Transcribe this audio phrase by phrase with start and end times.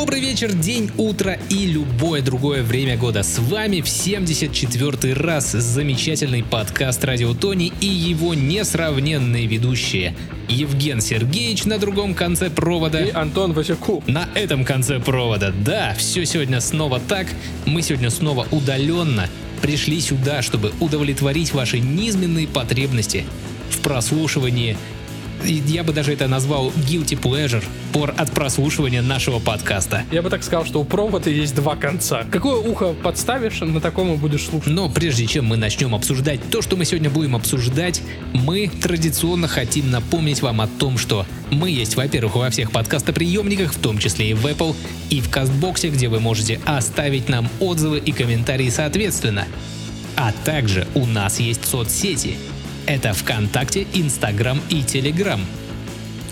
[0.00, 3.22] Добрый вечер, день, утро и любое другое время года.
[3.22, 10.16] С вами в 74 раз замечательный подкаст Радио Тони и его несравненные ведущие.
[10.48, 12.98] Евген Сергеевич на другом конце провода.
[12.98, 14.08] И Антон Васюков.
[14.08, 15.52] На этом конце провода.
[15.52, 17.26] Да, все сегодня снова так.
[17.66, 19.28] Мы сегодня снова удаленно
[19.60, 23.26] пришли сюда, чтобы удовлетворить ваши низменные потребности
[23.68, 24.78] в прослушивании
[25.44, 30.04] я бы даже это назвал guilty pleasure пор от прослушивания нашего подкаста.
[30.10, 32.24] Я бы так сказал, что у провода есть два конца.
[32.30, 34.72] Какое ухо подставишь, на таком и будешь слушать.
[34.72, 38.02] Но прежде чем мы начнем обсуждать то, что мы сегодня будем обсуждать,
[38.32, 43.78] мы традиционно хотим напомнить вам о том, что мы есть, во-первых, во всех подкастоприемниках, в
[43.78, 44.74] том числе и в Apple,
[45.10, 49.46] и в Кастбоксе, где вы можете оставить нам отзывы и комментарии соответственно.
[50.16, 52.36] А также у нас есть соцсети–
[52.86, 55.40] это ВКонтакте, Инстаграм и Телеграм.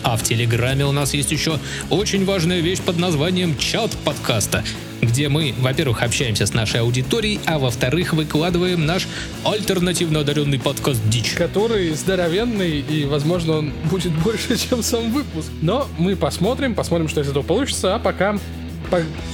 [0.03, 1.59] А в Телеграме у нас есть еще
[1.91, 4.63] очень важная вещь под названием чат подкаста,
[5.03, 9.09] где мы, во-первых, общаемся с нашей аудиторией, а во-вторых, выкладываем наш
[9.45, 11.33] альтернативно одаренный подкаст «Дичь».
[11.33, 15.49] Который здоровенный, и, возможно, он будет больше, чем сам выпуск.
[15.63, 18.37] Но мы посмотрим, посмотрим, что из этого получится, а пока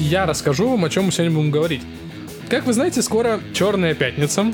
[0.00, 1.82] я расскажу вам, о чем мы сегодня будем говорить.
[2.48, 4.52] Как вы знаете, скоро Черная Пятница,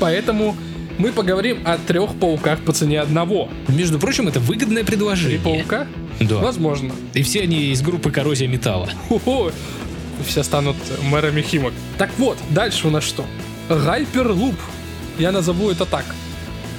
[0.00, 0.56] поэтому
[0.98, 3.48] мы поговорим о трех пауках по цене одного.
[3.68, 5.38] Между прочим, это выгодное предложение.
[5.38, 5.86] Три паука?
[6.20, 6.36] Да.
[6.36, 6.92] Возможно.
[7.14, 8.88] И все они из группы коррозия металла.
[9.08, 9.52] Хо-хо.
[10.26, 11.72] Все станут мэрами Химок.
[11.98, 13.24] Так вот, дальше у нас что?
[13.68, 14.54] Гайперлуп.
[15.18, 16.04] Я назову это так.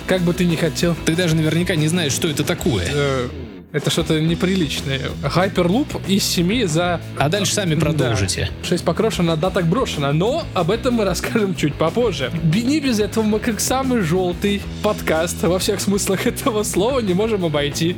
[0.08, 0.96] Как бы ты ни хотел.
[1.06, 2.88] Ты даже наверняка не знаешь, что это такое.
[2.94, 3.28] Э,
[3.76, 5.02] это что-то неприличное.
[5.22, 7.02] Хайперлуп из 7 за...
[7.18, 8.50] А дальше сами продолжите.
[8.62, 8.68] Да.
[8.70, 10.14] 6 покрошено, да так брошено.
[10.14, 12.32] Но об этом мы расскажем чуть попозже.
[12.54, 17.44] Не без этого мы как самый желтый подкаст во всех смыслах этого слова не можем
[17.44, 17.98] обойти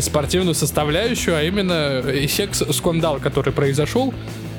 [0.00, 4.12] спортивную составляющую, а именно секс-скандал, который произошел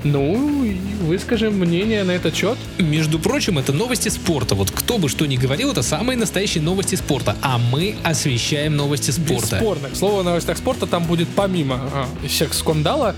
[0.05, 2.57] ну, выскажем мнение на этот счет.
[2.77, 4.55] Между прочим, это новости спорта.
[4.55, 7.35] Вот кто бы что ни говорил, это самые настоящие новости спорта.
[7.41, 9.55] А мы освещаем новости спорта.
[9.55, 9.89] Бесспорно.
[9.89, 13.15] К слову о новостях спорта там будет помимо а, секс-скандала,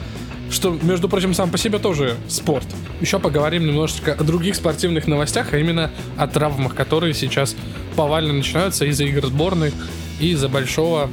[0.50, 2.66] что, между прочим, сам по себе тоже спорт.
[3.02, 7.56] Еще поговорим немножечко о других спортивных новостях, а именно о травмах, которые сейчас
[7.98, 9.74] повально начинаются из-за игр сборной
[10.22, 11.10] и из-за большого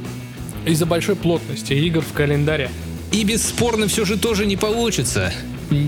[0.65, 2.71] из-за большой плотности игр в календаре.
[3.11, 5.31] И бесспорно все же тоже не получится.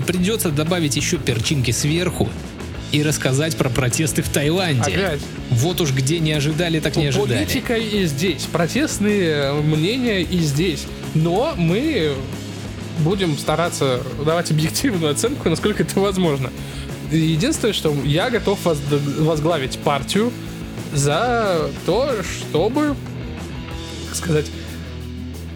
[0.06, 2.28] Придется добавить еще перчинки сверху
[2.92, 4.92] и рассказать про протесты в Таиланде.
[4.92, 5.20] Опять.
[5.50, 7.44] Вот уж где не ожидали, так не ожидали.
[7.44, 10.86] Политика и здесь, протестные мнения и здесь.
[11.14, 12.14] Но мы
[13.00, 16.50] будем стараться давать объективную оценку, насколько это возможно.
[17.12, 20.32] Единственное, что я готов возглавить партию
[20.92, 22.94] за то, чтобы,
[24.08, 24.46] как сказать,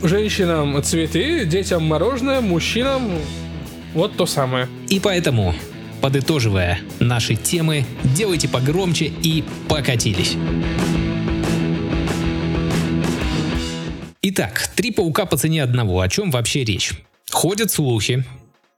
[0.03, 3.13] женщинам цветы, детям мороженое, мужчинам
[3.95, 4.69] вот то самое.
[4.89, 5.55] И поэтому,
[6.01, 10.37] подытоживая наши темы, делайте погромче и покатились.
[14.23, 16.01] Итак, три паука по цене одного.
[16.01, 16.93] О чем вообще речь?
[17.31, 18.25] Ходят слухи,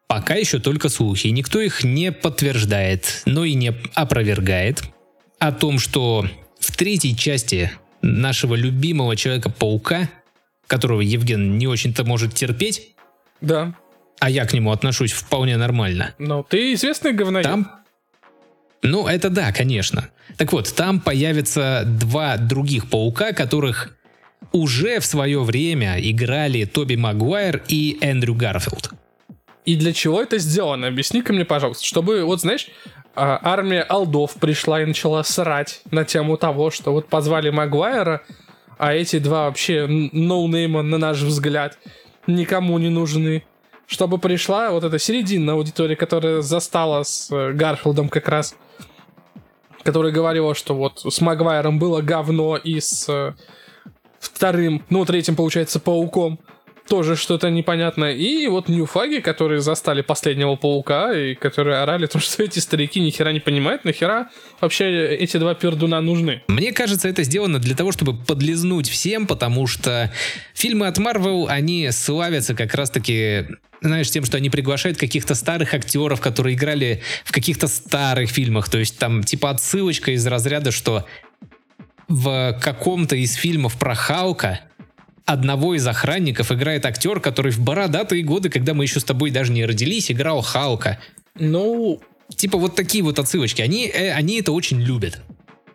[0.07, 4.83] пока еще только слухи, никто их не подтверждает, но и не опровергает,
[5.39, 6.27] о том, что
[6.59, 7.71] в третьей части
[8.01, 10.09] нашего любимого Человека-паука,
[10.67, 12.95] которого Евген не очень-то может терпеть,
[13.41, 13.75] да
[14.25, 16.15] а я к нему отношусь вполне нормально.
[16.17, 17.45] Ну, ты известный говноед.
[17.45, 17.71] Там
[18.81, 20.09] ну, это да, конечно.
[20.39, 23.95] Так вот, там появятся два других паука, которых
[24.51, 28.93] уже в свое время играли Тоби Магуайр и Эндрю Гарфилд.
[29.67, 30.87] И для чего это сделано?
[30.87, 31.85] Объясни-ка мне, пожалуйста.
[31.85, 32.69] Чтобы, вот знаешь,
[33.15, 38.23] а, армия олдов пришла и начала срать на тему того, что вот позвали Магуайра,
[38.79, 41.77] а эти два вообще ноунейма, на наш взгляд,
[42.27, 43.45] никому не нужны
[43.95, 48.57] чтобы пришла вот эта серединная аудитория, которая застала с э, Гарфилдом как раз,
[49.85, 53.35] которая говорила, что вот с Магуайром было говно и с э,
[54.19, 56.41] вторым, ну, третьим, получается, Пауком
[56.89, 58.13] тоже что-то непонятное.
[58.13, 63.11] И вот ньюфаги, которые застали последнего паука, и которые орали, то, что эти старики ни
[63.11, 66.43] хера не понимают, нахера вообще эти два пердуна нужны.
[66.49, 70.13] Мне кажется, это сделано для того, чтобы подлизнуть всем, потому что
[70.55, 73.47] фильмы от Marvel, они славятся как раз-таки
[73.81, 78.71] знаешь, тем, что они приглашают каких-то старых актеров, которые играли в каких-то старых фильмах.
[78.71, 81.05] То есть там типа отсылочка из разряда, что
[82.09, 84.61] в каком-то из фильмов про Халка
[85.25, 89.53] одного из охранников играет актер, который в бородатые годы, когда мы еще с тобой даже
[89.53, 90.99] не родились, играл Халка.
[91.35, 92.03] Ну,
[92.35, 93.63] типа вот такие вот отсылочки.
[93.63, 95.23] Они, э, они это очень любят.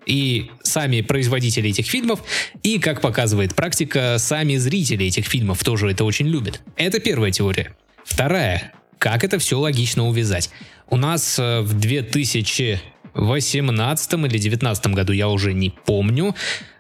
[0.05, 2.23] И сами производители этих фильмов,
[2.63, 6.61] и, как показывает практика, сами зрители этих фильмов тоже это очень любят.
[6.77, 7.75] Это первая теория.
[8.05, 8.73] Вторая.
[8.97, 10.49] как это все логично увязать.
[10.89, 16.35] У нас э, в 2018 или 2019 году, я уже не помню,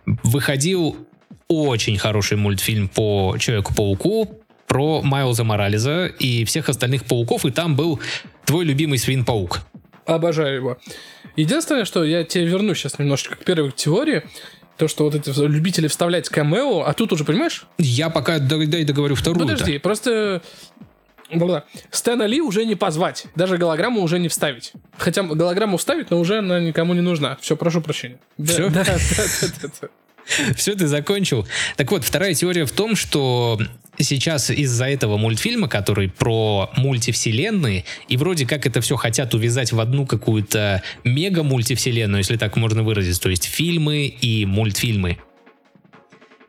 [0.05, 1.07] выходил
[1.49, 7.99] очень хороший мультфильм по Человеку-пауку про Майлза Морализа и всех остальных пауков, и там был
[8.45, 9.61] твой любимый свин-паук.
[10.05, 10.77] Обожаю его.
[11.35, 14.23] Единственное, что я тебе верну сейчас немножечко к первой теории,
[14.77, 17.65] то, что вот эти любители вставлять камео, а тут уже, понимаешь?
[17.79, 19.47] Я пока дай, дай договорю вторую.
[19.47, 20.41] Подожди, просто
[21.31, 21.65] Бла.
[21.91, 23.25] Стэна Ли уже не позвать.
[23.35, 24.73] Даже голограмму уже не вставить.
[24.97, 27.37] Хотя голограмму вставить, но уже она никому не нужна.
[27.41, 28.19] Все, прошу прощения.
[28.43, 28.69] Все?
[28.69, 29.87] Да, да, да, да, да.
[30.55, 31.47] Все, ты закончил.
[31.75, 33.59] Так вот, вторая теория в том, что
[33.97, 39.79] сейчас из-за этого мультфильма, который про мультивселенные, и вроде как это все хотят увязать в
[39.79, 45.17] одну какую-то мега-мультивселенную, если так можно выразить, то есть фильмы и мультфильмы.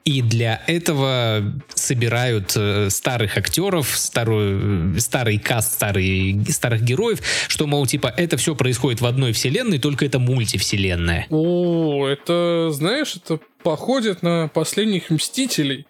[0.04, 1.42] И для этого
[1.74, 8.54] собирают э, старых актеров, старую, старый каст старый, старых героев, что, мол, типа, это все
[8.54, 11.26] происходит в одной вселенной, только это мультивселенная.
[11.28, 15.86] О, это, знаешь, это походит на последних Мстителей,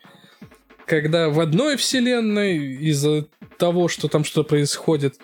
[0.87, 3.27] когда в одной вселенной из-за
[3.59, 5.19] того, что там что-то происходит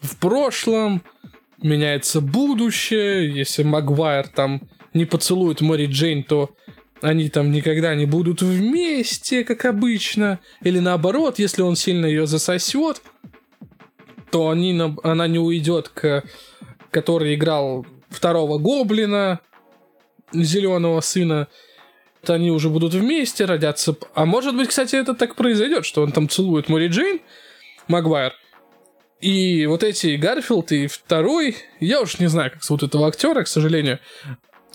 [0.00, 1.02] в прошлом,
[1.62, 4.62] меняется будущее, если Магуайр там
[4.92, 6.50] не поцелует Мэри Джейн, то
[7.00, 10.40] они там никогда не будут вместе, как обычно.
[10.62, 13.02] Или наоборот, если он сильно ее засосет,
[14.30, 16.24] то они, она не уйдет к
[16.96, 19.40] который играл второго гоблина,
[20.32, 21.48] зеленого сына,
[22.30, 23.96] они уже будут вместе родятся.
[24.14, 27.20] А может быть, кстати, это так произойдет, что он там целует Мэри Джейн,
[27.88, 28.32] Магуайр,
[29.20, 33.48] и вот эти Гарфилд и второй, я уж не знаю, как зовут этого актера, к
[33.48, 33.98] сожалению,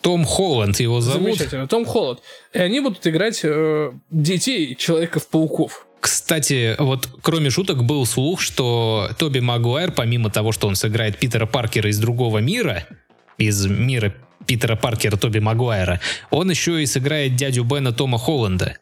[0.01, 1.21] том Холланд его зовут.
[1.21, 2.21] Замечательно, Том Холланд.
[2.53, 5.85] И они будут играть э, детей Человеков-пауков.
[5.99, 11.45] Кстати, вот кроме шуток был слух, что Тоби Магуайр, помимо того, что он сыграет Питера
[11.45, 12.87] Паркера из другого мира,
[13.37, 14.13] из мира
[14.45, 15.99] Питера Паркера Тоби Магуайра,
[16.29, 18.77] он еще и сыграет дядю Бена Тома Холланда.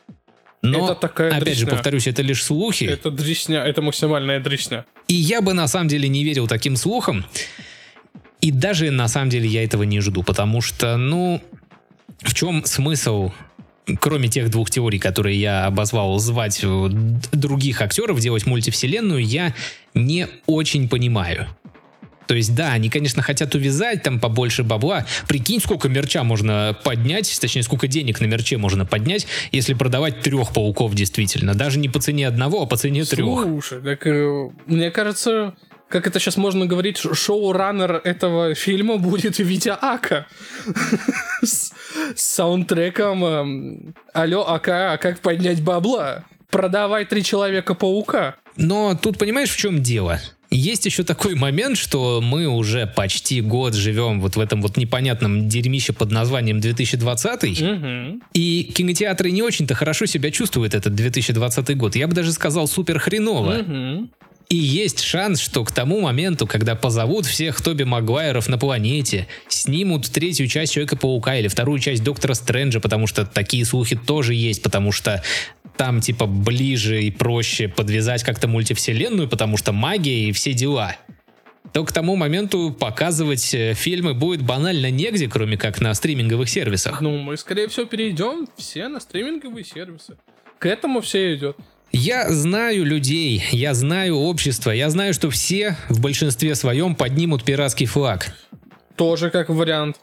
[0.62, 1.62] Но, это такая опять дресня.
[1.62, 2.84] же, повторюсь, это лишь слухи.
[2.84, 4.86] Это дресня, это максимальная дресня.
[5.08, 7.26] И я бы на самом деле не верил таким слухам.
[8.42, 11.42] И даже на самом деле я этого не жду, потому что, ну,
[12.22, 13.32] в чем смысл
[14.00, 16.90] кроме тех двух теорий, которые я обозвал, звать э,
[17.32, 19.56] других актеров, делать мультивселенную, я
[19.94, 21.48] не очень понимаю.
[22.30, 25.08] То есть, да, они, конечно, хотят увязать там побольше бабла.
[25.28, 30.54] Прикинь, сколько мерча можно поднять, точнее, сколько денег на мерче можно поднять, если продавать трех
[30.54, 31.56] пауков действительно.
[31.56, 33.42] Даже не по цене одного, а по цене трех.
[33.42, 35.56] Слушай, так э, мне кажется,
[35.88, 40.28] как это сейчас можно говорить, шоураннер этого фильма будет Витя Ака.
[41.42, 41.74] С
[42.16, 48.36] саундтреком эм, «Алло, Ака, а как поднять бабла?» Продавай три Человека-паука.
[48.56, 50.20] Но тут понимаешь, в чем дело?
[50.52, 55.48] Есть еще такой момент, что мы уже почти год живем вот в этом вот непонятном
[55.48, 58.22] дерьмище под названием 2020, Угу.
[58.34, 61.96] и кинотеатры не очень-то хорошо себя чувствуют этот 2020 год.
[61.96, 63.60] Я бы даже сказал супер хреново.
[63.60, 64.10] Угу.
[64.50, 70.10] И есть шанс, что к тому моменту, когда позовут всех Тоби Магуайров на планете, снимут
[70.10, 74.92] третью часть Человека-паука или вторую часть Доктора Стрэнджа, потому что такие слухи тоже есть, потому
[74.92, 75.24] что
[75.78, 80.96] там типа ближе и проще подвязать как-то мультивселенную, потому что магия и все дела.
[81.72, 87.02] То к тому моменту показывать э, фильмы будет банально негде, кроме как на стриминговых сервисах.
[87.02, 90.18] Ну, мы, скорее всего, перейдем все на стриминговые сервисы.
[90.58, 91.56] К этому все идет.
[91.92, 97.88] Я знаю людей, я знаю общество, я знаю, что все в большинстве своем поднимут пиратский
[97.88, 98.34] флаг.
[98.96, 99.98] Тоже как вариант.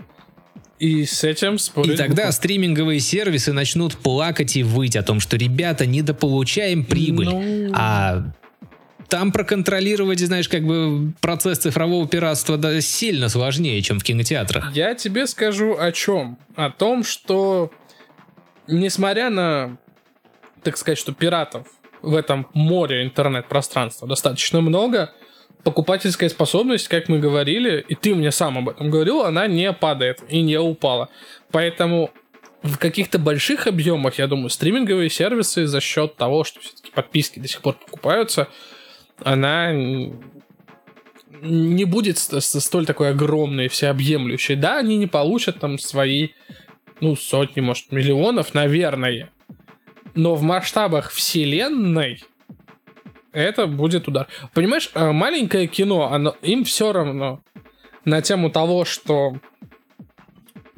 [0.78, 1.94] И с этим спорить...
[1.94, 7.72] И тогда стриминговые сервисы начнут плакать и выть о том, что ребята недополучаем прибыль, Ну.
[7.74, 8.24] а
[9.08, 14.74] там проконтролировать, знаешь, как бы процесс цифрового пиратства да, сильно сложнее, чем в кинотеатрах.
[14.74, 16.38] Я тебе скажу о чем?
[16.56, 17.70] О том, что
[18.66, 19.78] несмотря на,
[20.62, 21.68] так сказать, что пиратов
[22.06, 25.12] в этом море интернет-пространства достаточно много,
[25.64, 30.22] покупательская способность, как мы говорили, и ты мне сам об этом говорил, она не падает
[30.28, 31.08] и не упала.
[31.50, 32.10] Поэтому
[32.62, 37.48] в каких-то больших объемах, я думаю, стриминговые сервисы за счет того, что все-таки подписки до
[37.48, 38.48] сих пор покупаются,
[39.24, 39.72] она
[41.42, 44.54] не будет ст- ст- столь такой огромной, всеобъемлющей.
[44.54, 46.28] Да, они не получат там свои,
[47.00, 49.30] ну, сотни, может, миллионов, наверное.
[50.16, 52.24] Но в масштабах вселенной
[53.32, 54.26] это будет удар.
[54.54, 57.42] Понимаешь, э, маленькое кино, оно, им все равно
[58.04, 59.36] на тему того, что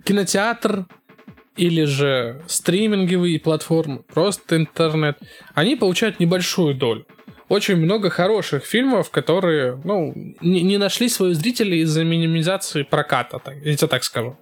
[0.04, 0.86] кинотеатр
[1.56, 5.18] или же стриминговые платформы, просто интернет,
[5.54, 7.06] они получают небольшую долю.
[7.48, 13.54] очень много хороших фильмов, которые, ну, не, не нашли своих зрителей из-за минимизации проката, так,
[13.64, 14.36] я тебе так скажу.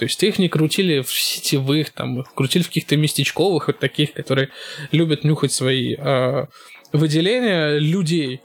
[0.00, 4.48] То есть их не крутили в сетевых, там, крутили в каких-то местечковых, вот таких, которые
[4.92, 6.46] любят нюхать свои э,
[6.94, 8.40] выделения людей,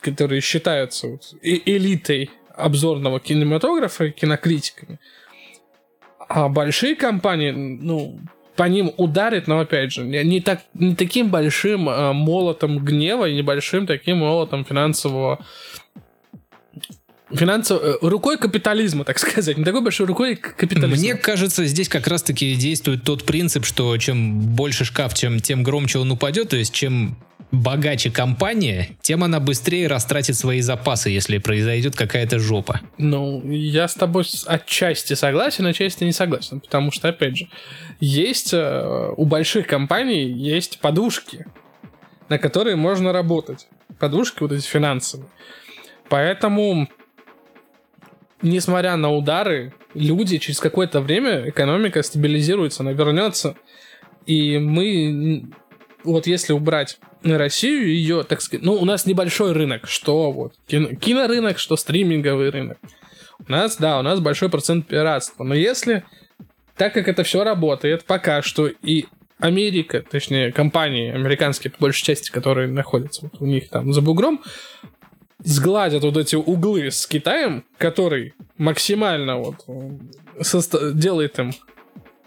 [0.00, 5.00] которые считаются вот, элитой обзорного кинематографа, кинокритиками.
[6.28, 8.20] А большие компании, ну,
[8.54, 13.34] по ним ударит, но опять же, не, так, не таким большим э, молотом гнева и
[13.34, 15.44] небольшим таким молотом финансового
[17.34, 17.80] финансово...
[17.80, 19.56] Э, рукой капитализма, так сказать.
[19.58, 20.96] Не такой большой рукой капитализма.
[20.96, 25.98] Мне кажется, здесь как раз-таки действует тот принцип, что чем больше шкаф, чем, тем громче
[25.98, 26.50] он упадет.
[26.50, 27.16] То есть, чем
[27.52, 32.80] богаче компания, тем она быстрее растратит свои запасы, если произойдет какая-то жопа.
[32.96, 36.60] Ну, я с тобой отчасти согласен, отчасти не согласен.
[36.60, 37.48] Потому что, опять же,
[38.00, 41.44] есть э, у больших компаний есть подушки,
[42.28, 43.68] на которые можно работать.
[43.98, 45.28] Подушки вот эти финансовые.
[46.08, 46.88] Поэтому,
[48.42, 53.56] несмотря на удары, люди через какое-то время, экономика стабилизируется, она вернется.
[54.26, 55.46] И мы,
[56.04, 60.94] вот если убрать Россию ее, так сказать, ну, у нас небольшой рынок, что вот кино,
[60.94, 62.78] кинорынок, что стриминговый рынок.
[63.46, 65.44] У нас, да, у нас большой процент пиратства.
[65.44, 66.04] Но если,
[66.76, 69.06] так как это все работает, пока что и
[69.38, 74.40] Америка, точнее, компании американские, по большей части, которые находятся вот у них там за бугром,
[75.44, 79.56] сгладят вот эти углы с Китаем, который максимально вот
[80.40, 81.52] соста- делает им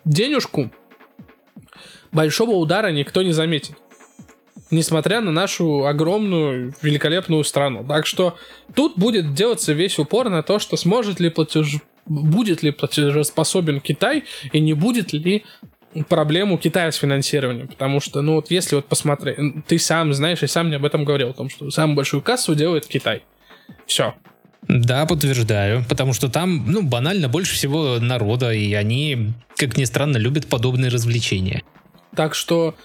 [0.03, 0.71] денежку,
[2.11, 3.75] большого удара никто не заметит
[4.71, 7.85] несмотря на нашу огромную, великолепную страну.
[7.87, 8.37] Так что
[8.73, 11.77] тут будет делаться весь упор на то, что сможет ли платеж...
[12.05, 15.45] будет ли платежеспособен Китай и не будет ли
[16.03, 19.37] проблему Китая с финансированием, потому что, ну вот если вот посмотреть,
[19.67, 22.55] ты сам знаешь и сам мне об этом говорил, о том, что самую большую кассу
[22.55, 23.23] делает Китай.
[23.85, 24.13] Все.
[24.67, 30.17] Да, подтверждаю, потому что там, ну, банально больше всего народа, и они, как ни странно,
[30.17, 31.63] любят подобные развлечения.
[32.15, 32.75] Так что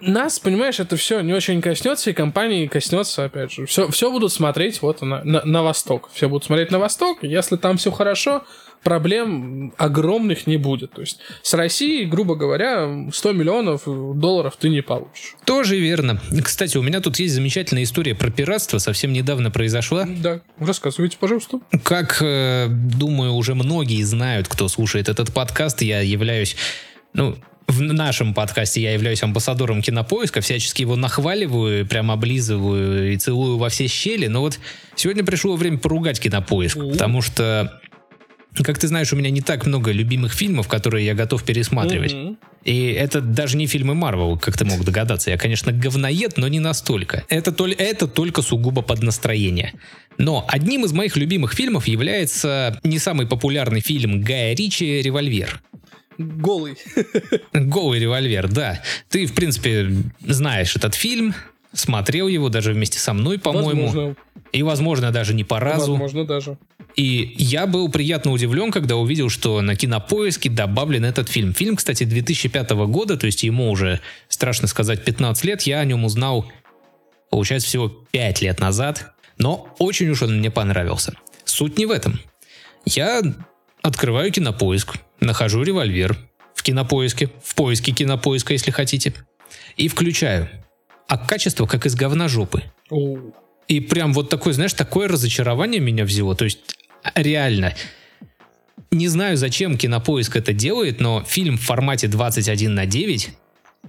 [0.00, 3.66] нас, понимаешь, это все не очень коснется, и компании коснется, опять же.
[3.66, 6.10] Все, все будут смотреть вот на, на, на восток.
[6.12, 7.18] Все будут смотреть на восток.
[7.22, 8.42] Если там все хорошо,
[8.82, 10.92] проблем огромных не будет.
[10.92, 15.36] То есть с Россией, грубо говоря, 100 миллионов долларов ты не получишь.
[15.44, 16.20] Тоже верно.
[16.42, 20.06] Кстати, у меня тут есть замечательная история про пиратство, совсем недавно произошла.
[20.06, 21.60] Да, рассказывайте, пожалуйста.
[21.82, 26.56] Как, э, думаю, уже многие знают, кто слушает этот подкаст, я являюсь
[27.14, 27.36] ну,
[27.72, 33.68] в нашем подкасте я являюсь амбассадором кинопоиска, всячески его нахваливаю, прям облизываю и целую во
[33.68, 34.26] все щели.
[34.26, 34.58] Но вот
[34.94, 37.80] сегодня пришло время поругать кинопоиск, потому что,
[38.62, 42.12] как ты знаешь, у меня не так много любимых фильмов, которые я готов пересматривать.
[42.12, 42.36] Mm-hmm.
[42.64, 45.30] И это даже не фильмы Марвел, как ты мог догадаться.
[45.30, 47.24] Я, конечно, говноед, но не настолько.
[47.28, 49.72] Это, толь, это только сугубо под настроение.
[50.18, 55.60] Но одним из моих любимых фильмов является не самый популярный фильм Гая Ричи «Револьвер».
[56.18, 56.76] Голый.
[57.52, 58.82] Голый револьвер, да.
[59.08, 59.90] Ты, в принципе,
[60.20, 61.34] знаешь этот фильм,
[61.72, 63.86] смотрел его даже вместе со мной, по-моему.
[63.86, 64.16] Возможно.
[64.52, 65.92] И, возможно, даже не по разу.
[65.92, 66.58] Возможно, даже.
[66.94, 71.54] И я был приятно удивлен, когда увидел, что на кинопоиске добавлен этот фильм.
[71.54, 75.62] Фильм, кстати, 2005 года, то есть ему уже, страшно сказать, 15 лет.
[75.62, 76.50] Я о нем узнал,
[77.30, 79.14] получается, всего 5 лет назад.
[79.38, 81.14] Но очень уж он мне понравился.
[81.44, 82.20] Суть не в этом.
[82.84, 83.22] Я
[83.80, 86.16] открываю кинопоиск, нахожу револьвер
[86.54, 89.14] в кинопоиске, в поиске кинопоиска, если хотите,
[89.76, 90.48] и включаю.
[91.12, 92.62] А качество как из говна жопы.
[93.68, 96.34] И прям вот такое, знаешь, такое разочарование меня взяло.
[96.34, 96.60] То есть
[97.14, 97.74] реально,
[98.90, 103.28] не знаю, зачем кинопоиск это делает, но фильм в формате 21 на 9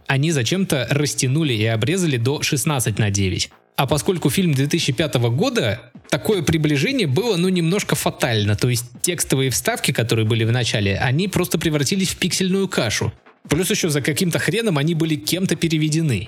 [0.07, 3.51] они зачем-то растянули и обрезали до 16 на 9.
[3.77, 8.57] А поскольку фильм 2005 года, такое приближение было, ну, немножко фатально.
[8.57, 13.13] То есть текстовые вставки, которые были в начале, они просто превратились в пиксельную кашу.
[13.47, 16.27] Плюс еще за каким-то хреном они были кем-то переведены.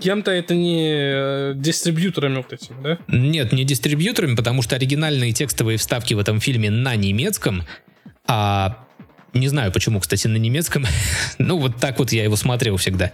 [0.00, 2.98] Кем-то это не э, дистрибьюторами вот этими, да?
[3.08, 7.64] Нет, не дистрибьюторами, потому что оригинальные текстовые вставки в этом фильме на немецком,
[8.26, 8.86] а
[9.34, 10.86] не знаю почему, кстати, на немецком.
[11.38, 13.12] ну, вот так вот я его смотрел всегда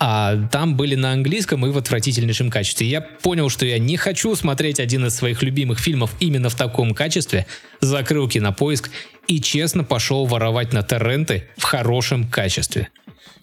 [0.00, 2.86] а там были на английском и в отвратительнейшем качестве.
[2.86, 6.94] Я понял, что я не хочу смотреть один из своих любимых фильмов именно в таком
[6.94, 7.46] качестве,
[7.80, 8.90] закрыл кинопоиск
[9.26, 12.88] и честно пошел воровать на торренты в хорошем качестве.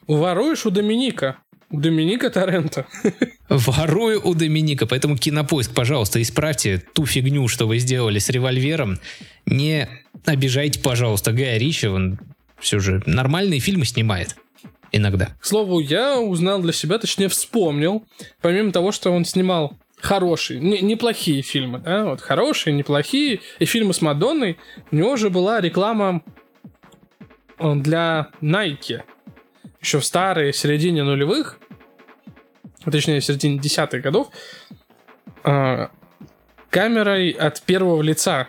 [0.07, 1.37] Воруешь у Доминика.
[1.81, 2.85] Доминика Торрента.
[3.49, 8.99] Ворую у Доминика, поэтому кинопоиск, пожалуйста, исправьте ту фигню, что вы сделали с револьвером.
[9.45, 9.87] Не
[10.25, 12.19] обижайте, пожалуйста, Гая Ричи, он
[12.59, 14.35] все же нормальные фильмы снимает.
[14.91, 15.35] иногда.
[15.39, 18.05] К слову, я узнал для себя, точнее вспомнил,
[18.41, 23.93] помимо того, что он снимал хорошие, не, неплохие фильмы, да, вот хорошие, неплохие, и фильмы
[23.93, 24.57] с Мадонной,
[24.91, 26.21] у него же была реклама
[27.57, 29.01] э, для Nike,
[29.81, 31.59] еще в старой середине нулевых,
[32.91, 34.29] точнее, в середине десятых годов,
[35.43, 35.87] э,
[36.69, 38.47] камерой от первого лица.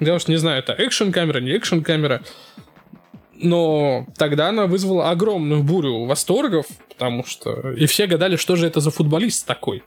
[0.00, 2.22] Я уж не знаю, это экшен камера, не экшен камера.
[3.34, 7.72] Но тогда она вызвала огромную бурю восторгов, потому что...
[7.72, 9.82] И все гадали, что же это за футболист такой.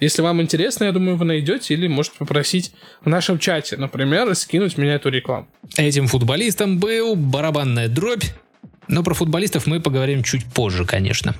[0.00, 2.72] Если вам интересно, я думаю, вы найдете или можете попросить
[3.04, 5.46] в нашем чате, например, скинуть меня эту рекламу.
[5.76, 8.24] Этим футболистом был барабанная дробь.
[8.86, 11.34] Но про футболистов мы поговорим чуть позже, конечно.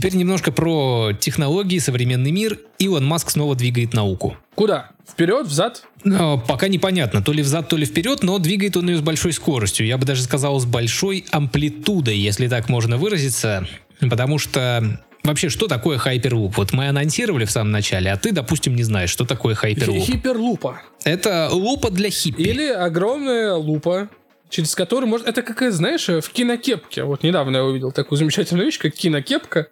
[0.00, 2.58] Теперь немножко про технологии, современный мир.
[2.78, 4.34] Илон Маск снова двигает науку.
[4.54, 4.92] Куда?
[5.06, 5.82] Вперед, взад?
[6.04, 9.34] Но пока непонятно, то ли взад, то ли вперед, но двигает он ее с большой
[9.34, 9.86] скоростью.
[9.86, 13.68] Я бы даже сказал, с большой амплитудой, если так можно выразиться.
[14.00, 16.56] Потому что Вообще, что такое хайперлуп?
[16.56, 20.02] Вот мы анонсировали в самом начале, а ты, допустим, не знаешь, что такое хайперлуп.
[20.02, 20.80] Хиперлупа.
[21.04, 22.40] Это лупа для хиппи.
[22.40, 24.08] Или огромная лупа,
[24.50, 25.28] через которую можно...
[25.28, 27.04] Это как, знаешь, в кинокепке.
[27.04, 29.68] Вот недавно я увидел такую замечательную вещь, как кинокепка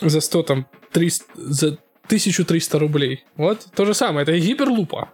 [0.00, 1.66] за 100 там 300, за
[2.06, 3.24] 1300 рублей.
[3.36, 5.10] Вот то же самое, это гиперлупа.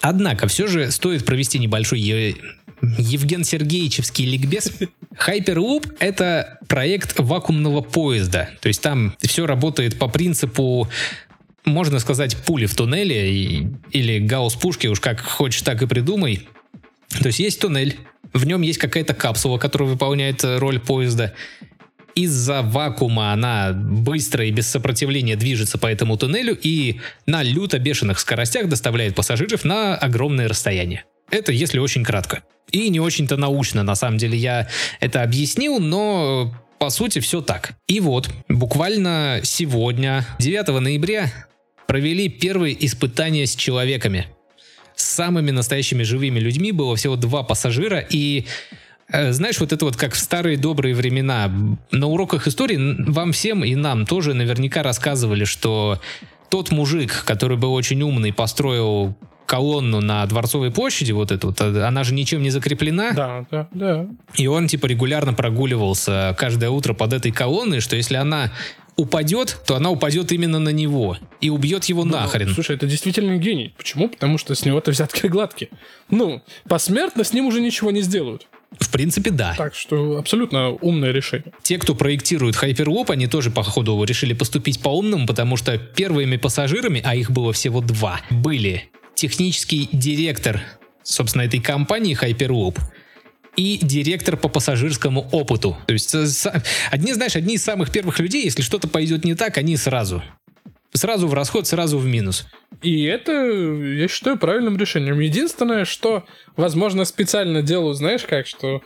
[0.00, 2.36] Однако, все же стоит провести небольшой е-
[2.82, 4.72] Евген Сергеевичевский ликбез.
[5.26, 8.50] Hyperloop— это проект вакуумного поезда.
[8.60, 10.88] То есть там все работает по принципу
[11.64, 16.48] можно сказать, пули в туннеле и, или гаусс-пушки, уж как хочешь, так и придумай.
[17.20, 17.98] То есть есть туннель,
[18.32, 21.34] в нем есть какая-то капсула, которая выполняет роль поезда.
[22.14, 28.18] Из-за вакуума она быстро и без сопротивления движется по этому туннелю и на люто бешеных
[28.18, 31.04] скоростях доставляет пассажиров на огромное расстояние.
[31.30, 32.42] Это если очень кратко.
[32.70, 34.68] И не очень-то научно, на самом деле, я
[35.00, 37.74] это объяснил, но по сути все так.
[37.86, 41.32] И вот, буквально сегодня, 9 ноября,
[41.86, 44.26] провели первые испытания с человеками.
[45.02, 48.46] С самыми настоящими живыми людьми было всего два пассажира, и
[49.08, 51.50] э, знаешь, вот это вот как в старые добрые времена.
[51.90, 52.78] На уроках истории
[53.10, 56.00] вам всем и нам тоже наверняка рассказывали, что
[56.50, 61.84] тот мужик, который был очень умный, построил колонну на Дворцовой площади, вот эту, вот, э,
[61.84, 63.10] она же ничем не закреплена.
[63.10, 64.06] Да, да, да.
[64.36, 68.52] И он, типа, регулярно прогуливался каждое утро под этой колонной, что если она
[68.96, 72.52] упадет, то она упадет именно на него и убьет его Ну, нахрен.
[72.54, 73.74] Слушай, это действительно гений.
[73.76, 74.08] Почему?
[74.08, 75.70] Потому что с него-то взятки гладкие.
[76.10, 78.46] Ну, посмертно с ним уже ничего не сделают.
[78.80, 79.54] В принципе, да.
[79.56, 81.52] Так что абсолютно умное решение.
[81.62, 87.14] Те, кто проектирует Hyperloop, они тоже, походу, решили поступить по-умному, потому что первыми пассажирами, а
[87.14, 90.62] их было всего два, были технический директор,
[91.02, 92.78] собственно, этой компании Hyperloop
[93.56, 95.76] и директор по пассажирскому опыту.
[95.86, 96.26] То есть, э,
[96.90, 100.22] одни, знаешь, одни из самых первых людей, если что-то пойдет не так, они сразу.
[100.94, 102.46] Сразу в расход, сразу в минус.
[102.82, 105.20] И это, я считаю, правильным решением.
[105.20, 106.24] Единственное, что,
[106.56, 108.82] возможно, специально делаю, знаешь как, что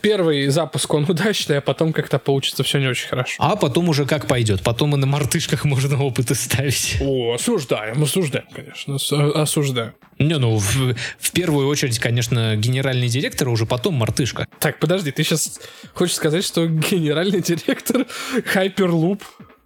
[0.00, 3.34] первый запуск, он удачный, а потом как-то получится все не очень хорошо.
[3.38, 4.62] А потом уже как пойдет.
[4.62, 6.98] Потом и на мартышках можно опыты ставить.
[7.00, 8.96] О, осуждаем, осуждаем, конечно,
[9.34, 9.94] осуждаем.
[10.18, 14.46] Не, ну, в, в первую очередь, конечно, генеральный директор, а уже потом мартышка.
[14.60, 15.60] Так, подожди, ты сейчас
[15.94, 18.06] хочешь сказать, что генеральный директор
[18.54, 19.22] Hyperloop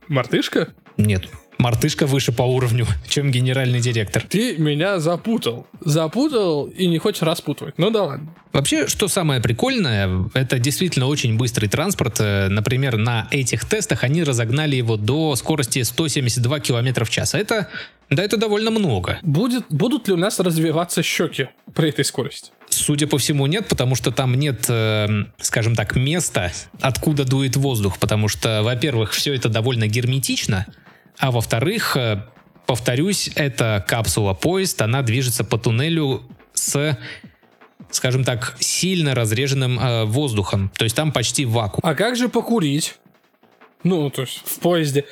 [0.09, 0.73] мартышка?
[0.97, 1.29] Нет,
[1.61, 4.25] мартышка выше по уровню, чем генеральный директор.
[4.29, 5.67] Ты меня запутал.
[5.81, 7.75] Запутал и не хочешь распутывать.
[7.79, 8.35] Ну да ладно.
[8.53, 12.17] Вообще, что самое прикольное, это действительно очень быстрый транспорт.
[12.19, 17.35] Э, Например, на этих тестах они разогнали его до скорости 172 км в час.
[17.35, 17.69] А Это,
[18.09, 19.19] да, это довольно много.
[19.23, 22.51] Будет, будут ли у нас развиваться щеки при этой скорости?
[22.69, 25.07] Судя по всему, нет, потому что там нет, э,
[25.41, 27.99] скажем так, места, откуда дует воздух.
[27.99, 30.67] Потому что, во-первых, все это довольно герметично,
[31.21, 32.25] а во-вторых, э,
[32.67, 36.23] повторюсь, это капсула-поезд, она движется по туннелю
[36.55, 36.99] с,
[37.91, 40.71] скажем так, сильно разреженным э, воздухом.
[40.77, 41.81] То есть там почти вакуум.
[41.83, 42.97] А как же покурить?
[43.85, 45.05] Ну, то есть в поезде.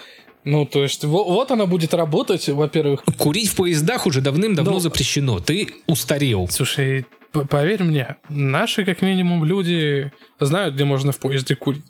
[0.45, 3.05] Ну, то есть во- вот она будет работать, во-первых.
[3.19, 5.41] Курить в поездах уже давным-давно Ну, запрещено.
[5.41, 6.49] Ты устарел.
[6.49, 11.85] Слушай, поверь мне, наши, как минимум, люди знают, где можно в поезде курить.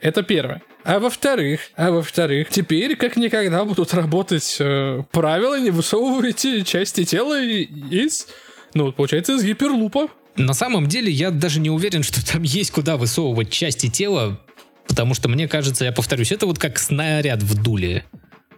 [0.00, 0.62] Это первое.
[0.86, 7.42] А во-вторых, а во-вторых, теперь как никогда будут работать э, правила, не высовывайте части тела
[7.42, 8.28] из,
[8.72, 10.06] ну, получается, из гиперлупа.
[10.36, 14.40] На самом деле, я даже не уверен, что там есть куда высовывать части тела,
[14.86, 18.04] потому что мне кажется, я повторюсь, это вот как снаряд в дуле.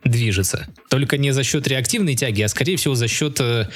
[0.04, 0.68] движется.
[0.90, 3.70] Только не за счет реактивной тяги, а скорее всего за счет э,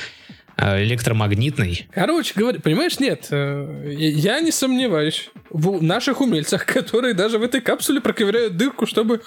[0.62, 1.88] э, электромагнитной.
[1.92, 7.60] Короче говоря, понимаешь, нет, э, я не сомневаюсь в наших умельцах, которые даже в этой
[7.60, 9.22] капсуле проковыряют дырку, чтобы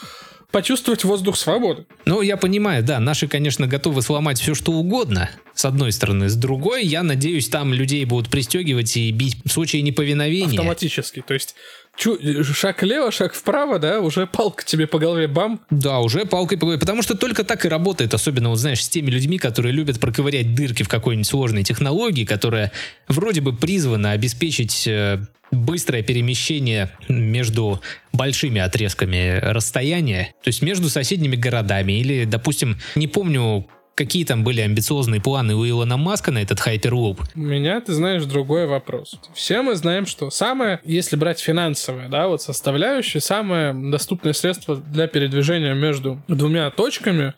[0.52, 1.86] почувствовать воздух свободы.
[2.06, 6.30] Ну, я понимаю, да, наши, конечно, готовы сломать все, что угодно, с одной стороны.
[6.30, 10.60] С другой, я надеюсь, там людей будут пристегивать и бить в случае неповиновения.
[10.60, 11.56] Автоматически, то есть
[11.98, 15.60] чу- шаг влево, шаг вправо, да, уже палка тебе по голове, бам.
[15.70, 18.90] Да, уже палкой по голове, потому что только так и работает, особенно, вот знаешь, с
[18.90, 22.72] теми людьми, которые любят проковырять дырки в какой-нибудь сложной технологии, которая
[23.08, 25.20] вроде бы призвана обеспечить э,
[25.52, 27.82] быстрое перемещение между
[28.14, 34.62] большими отрезками расстояния, то есть между соседними городами или, допустим, не помню, какие там были
[34.62, 37.20] амбициозные планы у Илона Маска на этот Hyperloop.
[37.34, 39.20] У меня, ты знаешь, другой вопрос.
[39.34, 45.08] Все мы знаем, что самое, если брать финансовое, да, вот составляющее, самое доступное средство для
[45.08, 47.34] передвижения между двумя точками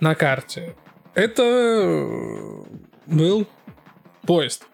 [0.00, 0.76] на карте,
[1.14, 2.64] это э,
[3.06, 3.46] был
[4.26, 4.66] поезд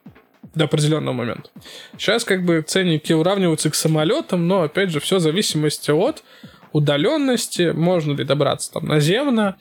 [0.55, 1.51] до определенного момента.
[1.96, 6.24] Сейчас как бы ценники уравниваются к самолетам, но опять же все в зависимости от
[6.72, 9.57] удаленности, можно ли добраться там наземно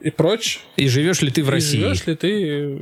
[0.00, 0.60] и прочь.
[0.76, 1.78] И живешь ли ты в И России?
[1.78, 2.42] Живешь ли ты...
[2.42, 2.78] э,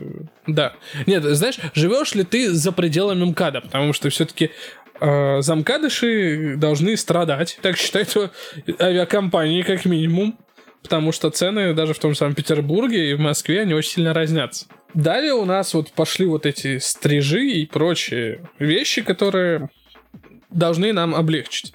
[0.46, 0.74] Да.
[1.06, 4.50] Нет, знаешь, живешь ли ты за пределами МКАДа, потому что все-таки
[5.00, 8.32] э, замкадыши должны страдать, так считают
[8.80, 10.38] авиакомпании как минимум,
[10.82, 14.12] потому что цены даже в том же самом Петербурге и в Москве, они очень сильно
[14.12, 14.66] разнятся.
[14.94, 19.68] Далее у нас вот пошли вот эти стрижи и прочие вещи, которые
[20.50, 21.72] должны нам облегчить.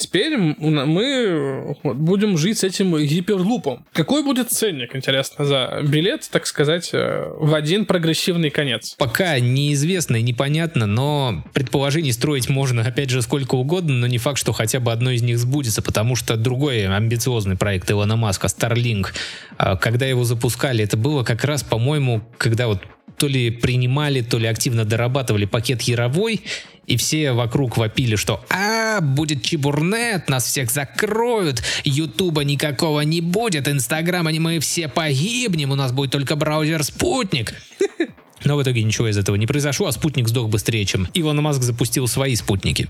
[0.00, 3.84] Теперь мы будем жить с этим гиперлупом.
[3.92, 8.94] Какой будет ценник, интересно, за билет, так сказать, э, в один прогрессивный конец?
[8.96, 14.38] Пока неизвестно и непонятно, но предположений строить можно, опять же, сколько угодно, но не факт,
[14.38, 19.08] что хотя бы одно из них сбудется, потому что другой амбициозный проект Илона Маска, Starlink,
[19.58, 22.80] а, когда его запускали, это было как раз, по-моему, когда вот
[23.18, 26.40] то ли принимали, то ли активно дорабатывали пакет Яровой,
[26.90, 33.68] и все вокруг вопили, что «А, будет чебурнет, нас всех закроют, Ютуба никакого не будет,
[33.68, 37.54] Инстаграма мы все погибнем, у нас будет только браузер Спутник».
[38.44, 41.62] Но в итоге ничего из этого не произошло, а спутник сдох быстрее, чем Илон Маск
[41.62, 42.88] запустил свои спутники.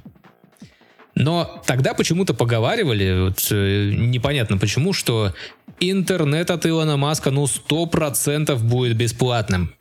[1.15, 5.35] Но тогда почему-то поговаривали, вот, э, непонятно почему, что
[5.81, 9.75] интернет от Илона Маска ну 100% будет бесплатным.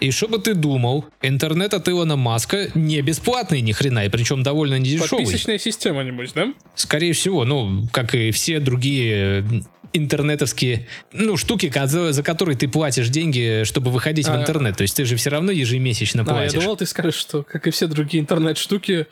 [0.00, 4.42] И что бы ты думал, интернет от Илона Маска не бесплатный ни хрена, и причем
[4.42, 5.24] довольно недешевый.
[5.24, 6.52] Подписочная система, небось, да?
[6.74, 9.44] Скорее всего, ну, как и все другие э,
[9.92, 14.40] интернетовские, ну, штуки, за которые ты платишь деньги, чтобы выходить в А.
[14.40, 14.76] интернет.
[14.76, 16.60] То есть ты же все равно ежемесячно А, я платишь.
[16.60, 19.06] думал, ты скажешь, что, как и все другие интернет-штуки,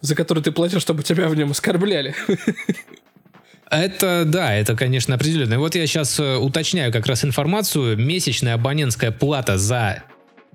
[0.00, 2.14] за которые ты платишь, чтобы тебя в нем оскорбляли.
[3.70, 5.54] Это, да, это, конечно, определенно.
[5.54, 7.96] И вот я сейчас уточняю как раз информацию.
[7.96, 10.02] Месячная абонентская плата за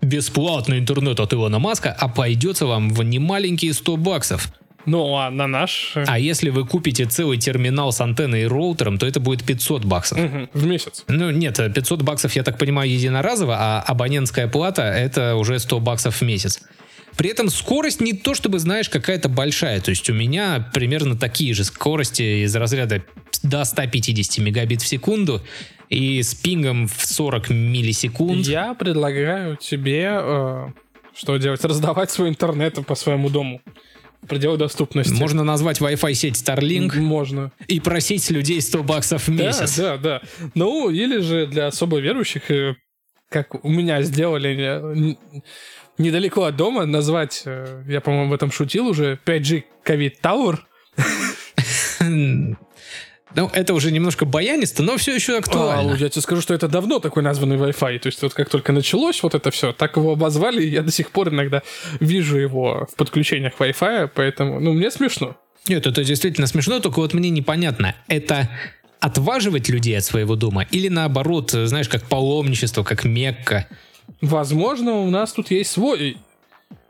[0.02, 4.52] бесплатный интернет от Илона Маска обойдется вам в немаленькие 100 баксов.
[4.86, 5.94] Ну, а на наш...
[5.96, 10.20] А если вы купите целый терминал с антенной и роутером, то это будет 500 баксов.
[10.20, 11.04] мгм, в месяц.
[11.08, 16.18] Ну, нет, 500 баксов, я так понимаю, единоразово, а абонентская плата— это уже 100 баксов
[16.18, 16.62] в месяц.
[17.18, 19.80] При этом скорость не то, чтобы, знаешь, какая-то большая.
[19.80, 23.04] То есть у меня примерно такие же скорости из разряда
[23.42, 25.42] до 150 мегабит в секунду
[25.90, 28.46] и с пингом в 40 миллисекунд.
[28.46, 30.68] Я предлагаю тебе э,
[31.16, 31.64] что делать?
[31.64, 33.62] Раздавать свой интернет по своему дому.
[34.22, 35.14] В пределах доступности.
[35.14, 37.52] Можно назвать Wi-Fi сеть Starlink Можно.
[37.68, 39.78] и просить людей 100 баксов в месяц.
[39.78, 40.50] Да, да, да.
[40.56, 42.76] Ну, или же для особо верующих, э,
[43.30, 45.16] как у меня сделали э,
[45.98, 50.58] недалеко от дома, назвать, э, я, по-моему, в этом шутил уже, 5G COVID Tower.
[53.36, 55.94] Ну, это уже немножко баянисто, но все еще актуально.
[55.94, 58.00] А, я тебе скажу, что это давно такой названный Wi-Fi.
[58.00, 60.92] То есть вот как только началось вот это все, так его обозвали, и я до
[60.92, 61.62] сих пор иногда
[62.00, 65.36] вижу его в подключениях Wi-Fi, поэтому, ну, мне смешно.
[65.68, 68.50] Нет, это действительно смешно, только вот мне непонятно, это
[69.00, 73.68] отваживать людей от своего дома или наоборот, знаешь, как паломничество, как Мекка.
[74.22, 76.18] Возможно, у нас тут есть свой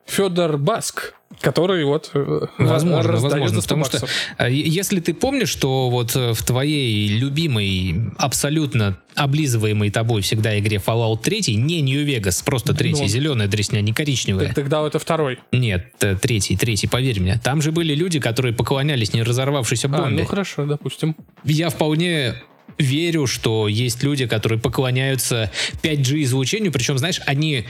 [0.06, 1.14] Федор Баск,
[1.46, 4.08] который вот э, Возможно, возможно, за 100 потому что
[4.40, 10.82] э, если ты помнишь, что вот э, в твоей любимой, абсолютно облизываемой тобой всегда игре
[10.84, 13.08] Fallout 3, не Нью-Вегас, просто третий, Ну.
[13.08, 14.54] зеленая дресня, не коричневая.
[14.54, 15.38] Тогда это второй.
[15.52, 17.40] Нет, третий, третий, поверь мне.
[17.44, 20.24] Там же были люди, которые поклонялись не разорвавшейся А, бомбе.
[20.24, 21.16] ну хорошо, допустим.
[21.44, 22.34] Я вполне
[22.78, 25.52] верю, что есть люди, которые поклоняются
[25.84, 27.66] 5G излучению, причем, знаешь, они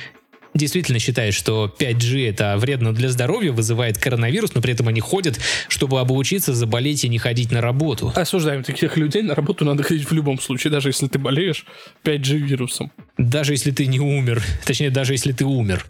[0.55, 5.39] действительно считает, что 5G это вредно для здоровья, вызывает коронавирус, но при этом они ходят,
[5.67, 8.11] чтобы обучиться, заболеть и не ходить на работу.
[8.15, 11.65] Осуждаем таких людей, на работу надо ходить в любом случае, даже если ты болеешь
[12.03, 12.91] 5G вирусом.
[13.17, 14.41] Даже если ты не умер.
[14.65, 15.85] Точнее, даже если ты умер.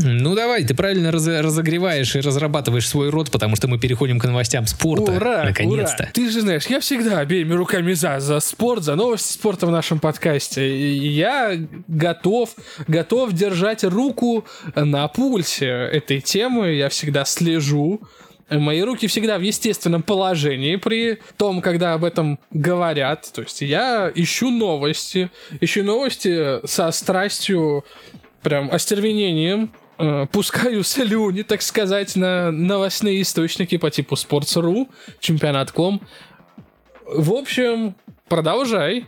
[0.00, 4.24] Ну давай, ты правильно раз- разогреваешь и разрабатываешь свой рот, потому что мы переходим к
[4.24, 5.12] новостям спорта.
[5.12, 6.04] Ура, наконец-то.
[6.04, 6.10] ура.
[6.14, 9.98] Ты же знаешь, я всегда обеими руками за, за спорт, за новости спорта в нашем
[9.98, 10.68] подкасте.
[10.68, 11.58] И я
[11.88, 12.50] готов,
[12.86, 14.44] готов держать руку
[14.76, 16.74] на пульсе этой темы.
[16.74, 18.00] Я всегда слежу.
[18.50, 23.28] Мои руки всегда в естественном положении при том, когда об этом говорят.
[23.34, 25.30] То есть я ищу новости,
[25.60, 27.84] ищу новости со страстью,
[28.42, 29.72] прям остервенением,
[30.32, 34.88] пускаю слюни, так сказать, на новостные источники по типу Sports.ru,
[35.20, 36.00] Чемпионат.ком.
[37.06, 37.94] В общем,
[38.28, 39.06] продолжай.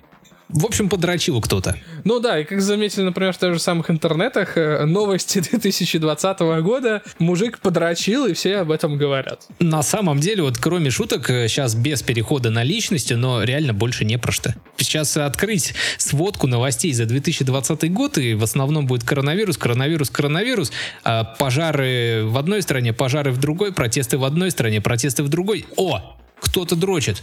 [0.52, 1.76] В общем, подрочил кто-то.
[2.04, 7.02] Ну да, и как заметили, например, в тех же самых интернетах, э, новости 2020 года,
[7.18, 9.46] мужик подрочил, и все об этом говорят.
[9.60, 14.18] На самом деле, вот кроме шуток, сейчас без перехода на личности, но реально больше не
[14.18, 14.54] про что.
[14.76, 20.72] Сейчас открыть сводку новостей за 2020 год, и в основном будет коронавирус, коронавирус, коронавирус,
[21.04, 25.66] а пожары в одной стране, пожары в другой, протесты в одной стране, протесты в другой.
[25.76, 27.22] О, кто-то дрочит.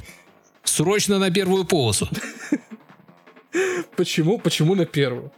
[0.64, 2.10] Срочно на первую полосу.
[3.96, 4.40] Почему?
[4.40, 5.32] Почему на первую?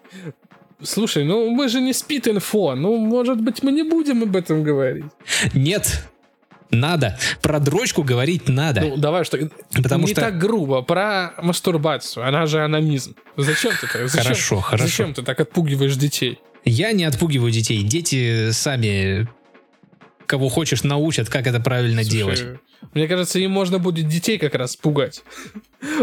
[0.82, 5.06] Слушай, ну мы же не спит-инфо, ну, может быть, мы не будем об этом говорить.
[5.54, 6.04] Нет,
[6.72, 7.18] надо.
[7.42, 8.82] Про дрочку говорить надо.
[8.82, 9.38] Ну, давай, что...
[9.76, 13.16] Потому не что- так грубо, про мастурбацию, она же анонизм.
[13.36, 14.08] Зачем ты так?
[14.08, 14.86] Зачем, Хорошо, хорошо.
[14.86, 16.40] Зачем ты так отпугиваешь детей?
[16.66, 17.82] Я не отпугиваю детей.
[17.84, 19.28] Дети сами
[20.26, 22.46] кого хочешь научат, как это правильно Слушай, делать.
[22.94, 25.24] Мне кажется, им можно будет детей как раз пугать.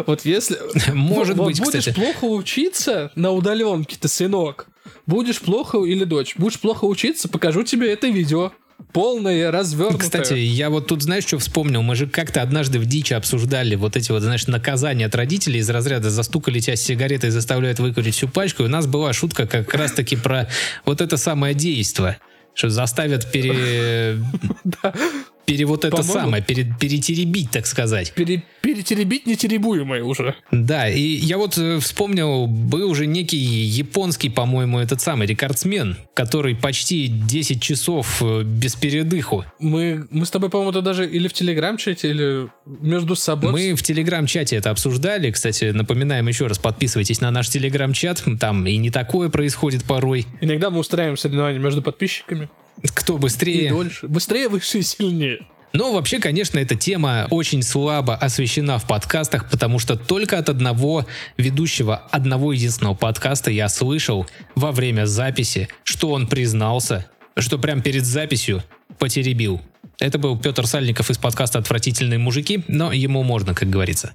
[0.07, 0.59] Вот если...
[0.93, 1.95] Может быть, будешь кстати.
[1.95, 4.69] плохо учиться на удаленке, ты сынок.
[5.07, 8.53] Будешь плохо, или дочь, будешь плохо учиться, покажу тебе это видео.
[8.93, 10.01] Полное, развернутое.
[10.01, 11.83] Кстати, я вот тут, знаешь, что вспомнил?
[11.83, 15.71] Мы же как-то однажды в дичи обсуждали вот эти вот, знаешь, наказания от родителей из
[15.71, 18.63] разряда застукали тебя с сигаретой и заставляют выкурить всю пачку.
[18.63, 20.49] И у нас была шутка как раз-таки про
[20.85, 22.17] вот это самое действо.
[22.55, 24.19] Что заставят пере...
[25.47, 28.13] пере вот это самое, пере- перетеребить, так сказать.
[28.13, 30.35] Пере- перетеребить нетеребуемое уже.
[30.51, 36.55] Да, и я вот э, вспомнил, был уже некий японский, по-моему, этот самый рекордсмен, который
[36.57, 39.45] почти 10 часов э, без передыху.
[39.61, 43.53] Мы, мы с тобой, по-моему, это даже или в телеграм-чате, или между собой.
[43.53, 45.31] Мы в телеграм-чате это обсуждали.
[45.31, 48.25] Кстати, напоминаем еще раз, подписывайтесь на наш телеграм-чат.
[48.41, 50.27] Там и не такое происходит порой.
[50.41, 52.49] Иногда мы устраиваем соревнования между подписчиками.
[52.95, 53.71] Кто И быстрее.
[53.71, 54.07] дольше.
[54.09, 55.47] Быстрее, выше и сильнее.
[55.73, 61.05] Но вообще, конечно, эта тема очень слабо освещена в подкастах, потому что только от одного
[61.37, 68.07] ведущего одного единственного подкаста я слышал во время записи, что он признался, что прям перед
[68.07, 68.63] записью
[68.99, 69.61] потеребил.
[69.99, 74.13] Это был Петр Сальников из подкаста «Отвратительные мужики», но ему можно, как говорится.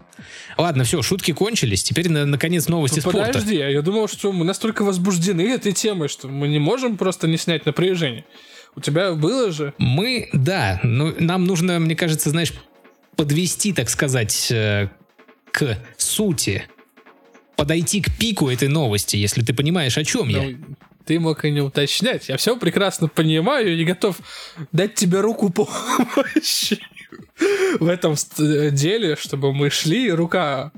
[0.58, 1.84] Ладно, все, шутки кончились.
[1.84, 3.26] Теперь, на- наконец, новости спорта.
[3.26, 7.28] Подожди, а я думал, что мы настолько возбуждены этой темой, что мы не можем просто
[7.28, 8.26] не снять напряжение.
[8.76, 9.74] У тебя было же...
[9.78, 12.54] Мы, да, ну, нам нужно, мне кажется, знаешь,
[13.16, 14.90] подвести, так сказать, э,
[15.52, 16.64] к сути,
[17.56, 20.42] подойти к пику этой новости, если ты понимаешь, о чем я.
[20.44, 20.58] Ну,
[21.06, 22.30] ты мог и не уточнять.
[22.30, 24.18] Я все прекрасно понимаю и готов
[24.72, 26.80] дать тебе руку помощи
[27.80, 30.72] в этом ст- деле, чтобы мы шли рука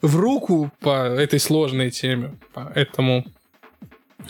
[0.00, 2.38] в руку по этой сложной теме.
[2.54, 3.24] Поэтому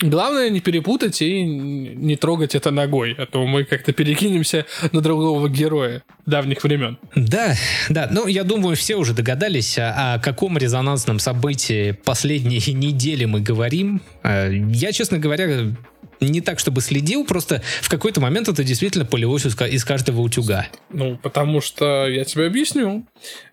[0.01, 5.49] главное не перепутать и не трогать это ногой, а то мы как-то перекинемся на другого
[5.49, 6.97] героя давних времен.
[7.15, 7.55] Да,
[7.89, 13.41] да, ну я думаю, все уже догадались, о, о каком резонансном событии последней недели мы
[13.41, 14.01] говорим.
[14.23, 15.73] Э, Я, честно говоря,
[16.19, 20.67] не так, чтобы следил, просто в какой-то момент это действительно полилось из каждого утюга.
[20.89, 23.05] Ну, потому что я тебе объясню.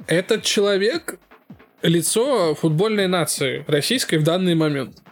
[0.07, 1.19] Этот человек
[1.83, 5.03] лицо футбольной нации российской в данный момент.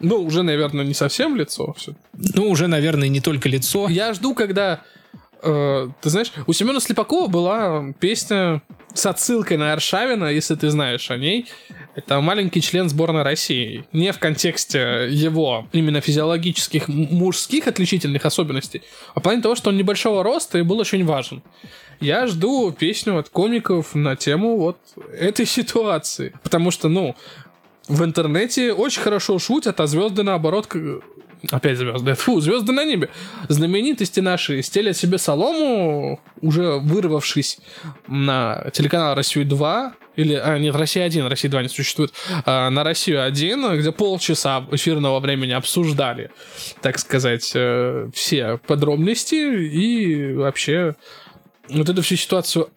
[0.00, 1.74] Ну, уже, наверное, не совсем лицо.
[1.78, 1.94] всё.
[2.34, 3.88] Ну, уже, наверное, не только лицо.
[3.88, 4.82] Я жду, когда...
[5.42, 8.62] э, ты знаешь, у Семена Слепакова была песня
[8.94, 11.46] с отсылкой на Аршавина, если ты знаешь о ней.
[11.94, 13.84] Это маленький член сборной России.
[13.92, 18.82] Не в контексте его именно физиологических мужских отличительных особенностей,
[19.14, 21.42] а в плане того, что он небольшого роста и был очень важен.
[22.00, 24.78] Я жду песню от комиков на тему вот
[25.18, 26.34] этой ситуации.
[26.42, 27.16] Потому что, ну,
[27.88, 30.68] в интернете очень хорошо шутят, а звезды, наоборот,
[31.50, 33.10] опять звезды, фу, звезды на небе.
[33.48, 37.58] Знаменитости наши стелят себе солому, уже вырвавшись
[38.08, 42.12] на телеканал «Россию-2», или, а, нет, «Россия-1», «Россия-2» не существует,
[42.44, 46.30] а, на «Россию-1», где полчаса эфирного времени обсуждали,
[46.80, 50.96] так сказать, э, все подробности и вообще
[51.68, 52.70] вот эту всю ситуацию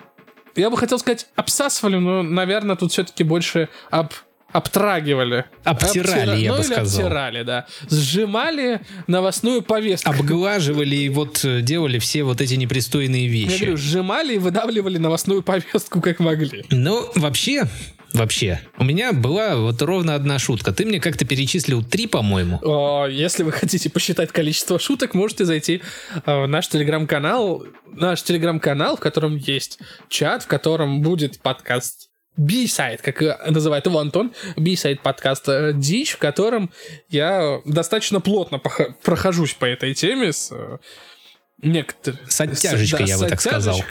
[0.55, 4.11] я бы хотел сказать, обсасывали, но, наверное, тут все-таки больше об
[4.51, 5.45] обтрагивали.
[5.63, 6.35] Обтирали, Обтира...
[6.35, 6.83] я ну, бы сказал.
[6.83, 7.67] обтирали, да.
[7.89, 10.09] Сжимали новостную повестку.
[10.09, 13.51] Обглаживали и вот э, делали все вот эти непристойные вещи.
[13.51, 16.65] Я говорю, сжимали и выдавливали новостную повестку как могли.
[16.71, 17.67] Ну, вообще,
[18.13, 18.62] вообще.
[18.77, 20.71] У меня была вот ровно одна шутка.
[20.71, 22.59] Ты мне как-то перечислил три, по-моему.
[22.63, 25.81] О, если вы хотите посчитать количество шуток, можете зайти
[26.25, 27.65] э, в наш телеграм-канал.
[27.91, 34.33] Наш телеграм-канал, в котором есть чат, в котором будет подкаст B-сайт, как называет его Антон,
[34.55, 36.71] B-сайт подкаста «Дичь», в котором
[37.09, 40.77] я достаточно плотно прохожусь по этой теме с э,
[41.61, 42.21] некоторые...
[42.27, 43.81] С оттяжечкой, да, я бы так сказал.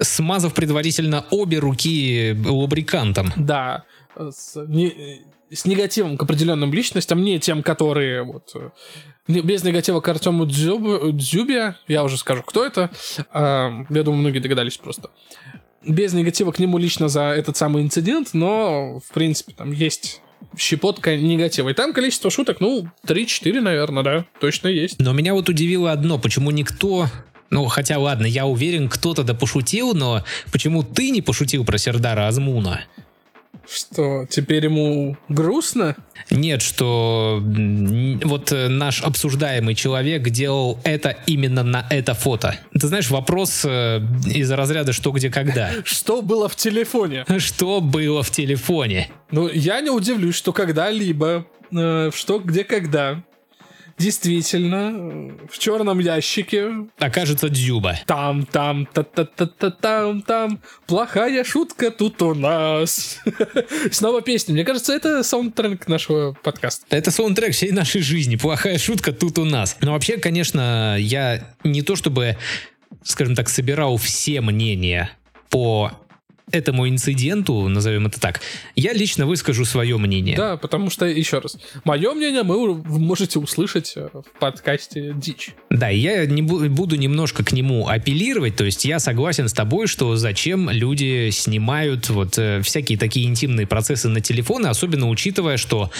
[0.00, 3.32] Смазав предварительно обе руки лубрикантом.
[3.36, 3.84] Да,
[4.16, 8.54] с, не, с негативом к определенным личностям, не тем, которые вот
[9.28, 12.90] без негатива к Артему Дзюб, Дзюбе, я уже скажу, кто это.
[13.30, 15.10] А, я думаю, многие догадались просто.
[15.84, 20.20] Без негатива к нему лично за этот самый инцидент, но, в принципе, там есть
[20.56, 21.70] щепотка негатива.
[21.70, 24.98] И там количество шуток, ну, 3-4, наверное, да, точно есть.
[25.00, 27.08] Но меня вот удивило одно, почему никто
[27.52, 32.26] ну, хотя ладно, я уверен, кто-то да пошутил, но почему ты не пошутил про Сердара
[32.26, 32.80] Азмуна?
[33.68, 35.96] Что, теперь ему грустно?
[36.30, 42.56] Нет, что вот э, наш обсуждаемый человек делал это именно на это фото.
[42.78, 45.70] Ты знаешь, вопрос э, из разряда «что, где, когда».
[45.84, 47.24] Что было в телефоне?
[47.38, 49.10] Что было в телефоне?
[49.30, 53.22] Ну, я не удивлюсь, что когда-либо, э, что, где, когда
[54.02, 57.98] действительно в черном ящике окажется Дзюба.
[58.06, 60.58] Там, там, та та та та там, там.
[60.86, 63.20] Плохая шутка тут у нас.
[63.92, 64.54] Снова песня.
[64.54, 66.84] Мне кажется, это саундтрек нашего подкаста.
[66.90, 68.36] Это саундтрек всей нашей жизни.
[68.36, 69.76] Плохая шутка тут у нас.
[69.80, 72.36] Но вообще, конечно, я не то чтобы,
[73.04, 75.10] скажем так, собирал все мнения
[75.48, 75.92] по
[76.52, 78.40] этому инциденту, назовем это так,
[78.76, 80.36] я лично выскажу свое мнение.
[80.36, 85.50] Да, потому что, еще раз, мое мнение вы можете услышать э, в подкасте «Дичь».
[85.70, 90.16] Да, я не буду немножко к нему апеллировать, то есть я согласен с тобой, что
[90.16, 95.90] зачем люди снимают вот э, всякие такие интимные процессы на телефоны, особенно учитывая, что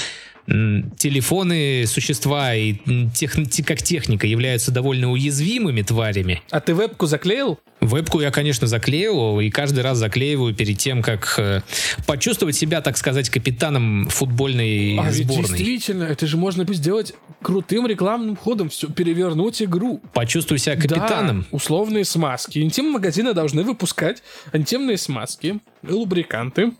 [0.47, 2.75] телефоны, существа и
[3.15, 6.43] тех, как техника являются довольно уязвимыми тварями.
[6.51, 7.61] А ты вебку заклеил?
[7.83, 11.63] Вебку я, конечно, заклеивал, и каждый раз заклеиваю перед тем, как э,
[12.07, 15.49] почувствовать себя, так сказать, капитаном футбольной а сборной.
[15.49, 20.01] Действительно, это же можно сделать крутым рекламным ходом, все, перевернуть игру.
[20.15, 21.41] Почувствуй себя капитаном.
[21.41, 22.61] Да, условные смазки.
[22.61, 26.73] Интим-магазины должны выпускать интимные смазки, лубриканты,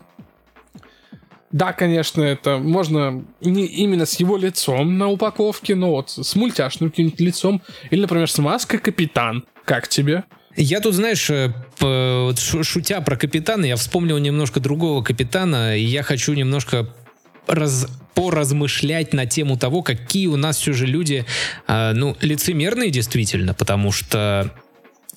[1.51, 6.89] да, конечно, это можно не именно с его лицом на упаковке, но вот с мультяшным
[6.89, 7.61] каким-нибудь лицом.
[7.91, 9.45] Или, например, с маской Капитан.
[9.63, 10.23] Как тебе?
[10.55, 16.33] Я тут, знаешь, э, шутя про капитана, я вспомнил немножко другого капитана, и я хочу
[16.33, 16.93] немножко
[17.47, 21.25] раз, поразмышлять на тему того, какие у нас все же люди,
[21.67, 24.53] э, ну, лицемерные действительно, потому что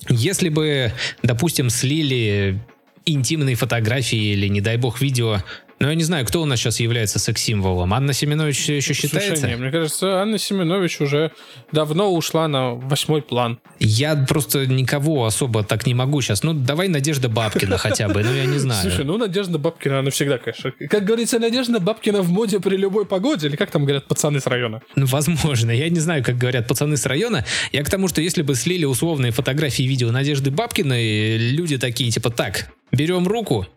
[0.09, 2.59] если бы, допустим, слили
[3.05, 5.43] интимные фотографии или, не дай бог, видео
[5.79, 7.93] ну, я не знаю, кто у нас сейчас является секс-символом.
[7.93, 9.35] Анна Семенович все еще считается?
[9.35, 11.31] Слушай, не, мне кажется, Анна Семенович уже
[11.71, 13.59] давно ушла на восьмой план.
[13.79, 16.41] Я просто никого особо так не могу сейчас.
[16.41, 18.81] Ну, давай Надежда Бабкина хотя бы, ну, я не знаю.
[18.81, 20.71] Слушай, ну, Надежда Бабкина, она всегда, конечно.
[20.89, 24.47] Как говорится, Надежда Бабкина в моде при любой погоде, или как там говорят пацаны с
[24.47, 24.81] района?
[24.95, 25.69] Ну, возможно.
[25.69, 27.45] Я не знаю, как говорят пацаны с района.
[27.71, 32.09] Я к тому, что если бы слили условные фотографии и видео Надежды Бабкиной, люди такие,
[32.09, 33.67] типа, так, берем руку,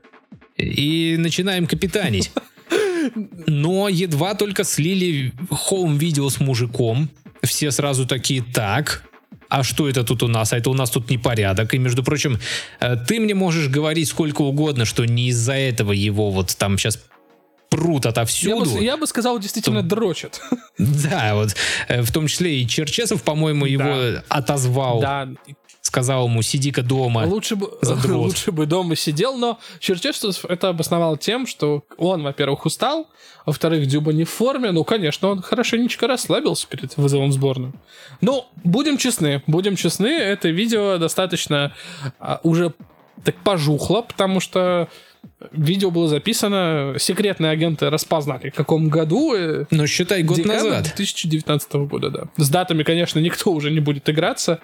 [0.61, 2.31] и начинаем капитанить.
[3.47, 7.11] Но едва только слили хоум-видео с мужиком,
[7.43, 9.03] все сразу такие, так,
[9.49, 10.53] а что это тут у нас?
[10.53, 11.75] А это у нас тут непорядок.
[11.75, 12.39] И, между прочим,
[12.79, 17.01] э, ты мне можешь говорить сколько угодно, что не из-за этого его вот там сейчас
[17.69, 18.71] прут отовсюду.
[18.71, 20.41] Я бы, я бы сказал, действительно то, дрочат.
[20.79, 21.57] Да, вот
[21.89, 24.25] э, в том числе и Черчесов, по-моему, его да.
[24.29, 25.01] отозвал.
[25.01, 25.29] Да,
[25.83, 27.25] сказал ему, сиди-ка дома.
[27.27, 27.71] Лучше бы,
[28.09, 33.09] лучше бы дома сидел, но Черчесов это обосновал тем, что он, во-первых, устал,
[33.47, 37.73] во-вторых, Дюба не в форме, ну, конечно, он хорошенечко расслабился перед вызовом сборную.
[38.21, 41.75] Ну, будем честны, будем честны, это видео достаточно
[42.19, 42.75] а, уже
[43.25, 44.89] так пожухло, потому что
[45.53, 49.35] Видео было записано, секретные агенты распознали, в каком году.
[49.35, 50.85] э, Но считай год декабрь назад.
[50.85, 52.25] 2019 года, да.
[52.37, 54.61] С датами, конечно, никто уже не будет играться,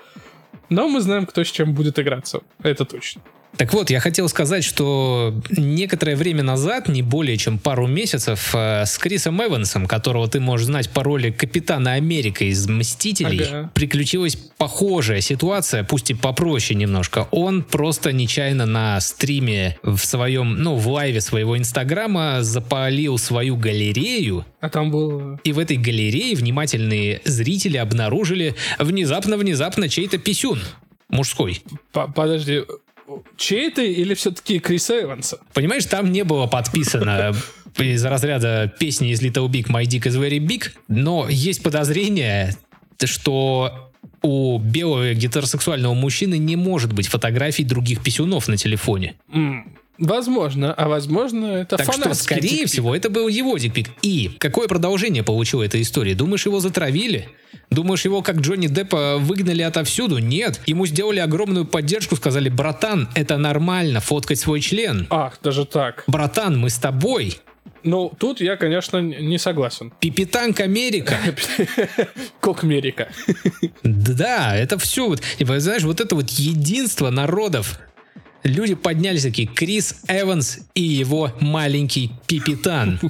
[0.69, 2.41] но мы знаем, кто с чем будет играться.
[2.63, 3.23] Это точно.
[3.57, 8.85] Так вот, я хотел сказать, что некоторое время назад, не более чем пару месяцев, э,
[8.85, 13.71] с Крисом Эвансом, которого ты можешь знать по роли Капитана Америка из «Мстителей», Ага.
[13.73, 17.29] приключилась похожая ситуация, пусть и попроще немножко.
[17.31, 24.45] Он просто нечаянно на стриме в своем, ну, в лайве своего Инстаграма запалил свою галерею,
[24.61, 25.41] А там был...
[25.45, 30.61] и в этой галерее внимательные зрители обнаружили внезапно-внезапно чей-то писюн.
[31.09, 31.63] Мужской.
[31.93, 32.63] По- Подожди,
[33.37, 35.39] чей ты или все-таки Криса Эванса?
[35.55, 37.35] Понимаешь, там не было подписано
[37.79, 42.57] из разряда песни из Little Big My Dick is Very Big, но есть подозрение,
[43.05, 43.93] что
[44.23, 49.15] у белого гетеросексуального мужчины не может быть фотографий других писюнов на телефоне.
[49.99, 52.69] Возможно, а возможно, это Так что, скорее дикпик.
[52.69, 53.89] всего, это был его дикпик.
[54.03, 56.15] И какое продолжение получила эта история?
[56.15, 57.29] Думаешь, его затравили?
[57.71, 60.19] Думаешь, его, как Джонни Деппа, выгнали отовсюду?
[60.19, 60.61] Нет.
[60.67, 65.07] Ему сделали огромную поддержку, сказали, братан, это нормально, фоткать свой член.
[65.11, 66.05] Ах, даже так.
[66.07, 67.39] Братан, мы с тобой.
[67.83, 69.93] Ну, тут я, конечно, не согласен.
[70.01, 71.17] Пипитанк Америка.
[72.41, 73.09] Кок Америка.
[73.83, 77.79] Да, это все вот, знаешь, вот это вот единство народов.
[78.47, 83.01] Люди поднялись такие, Крис Эванс и его маленький Пипитан.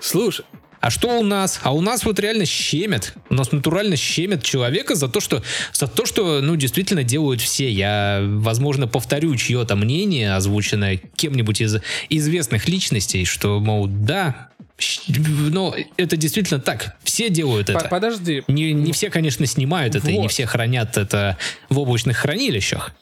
[0.00, 0.44] Слушай,
[0.80, 1.58] А что у нас?
[1.64, 3.14] А у нас вот реально щемят.
[3.28, 5.42] У нас натурально щемят человека за то, что,
[5.72, 7.68] за то, что ну, действительно делают все.
[7.68, 11.78] Я, возможно, повторю чье-то мнение, озвученное кем-нибудь из
[12.08, 14.50] известных личностей, что, мол, да,
[15.50, 16.96] но это действительно так.
[17.02, 17.88] Все делают это.
[17.88, 18.44] подожди.
[18.46, 20.30] Не, не все, конечно, снимают это, и не Вот.
[20.30, 21.36] все хранят это
[21.68, 22.92] в облачных хранилищах.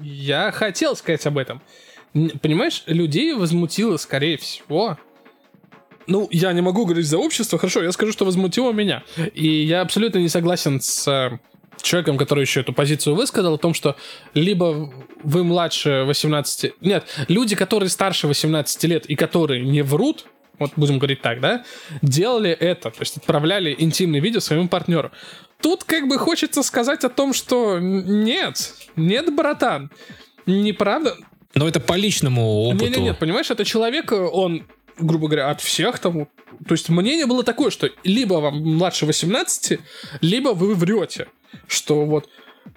[0.00, 1.62] Я хотел сказать об этом.
[2.40, 4.98] Понимаешь, людей возмутило, скорее всего.
[6.06, 9.02] Ну, я не могу говорить за общество, хорошо, я скажу, что возмутило меня.
[9.34, 11.38] И я абсолютно не согласен с э,
[11.82, 13.96] человеком, который еще эту позицию высказал, о том, что
[14.34, 14.92] либо
[15.22, 16.74] вы младше 18...
[16.80, 20.26] Нет, люди, которые старше 18 лет и которые не врут,
[20.58, 21.64] вот будем говорить так, да,
[22.02, 25.10] делали это, то есть отправляли интимные видео своему партнеру.
[25.60, 29.90] Тут как бы хочется сказать о том, что нет, нет, братан,
[30.46, 31.16] неправда.
[31.54, 32.84] Но это по личному опыту.
[32.84, 34.66] Не, не, нет, понимаешь, это человек, э, он,
[34.98, 36.28] грубо говоря, от всех тому.
[36.68, 39.78] То есть мнение было такое, что либо вам младше 18,
[40.20, 41.28] либо вы врете,
[41.66, 42.28] что вот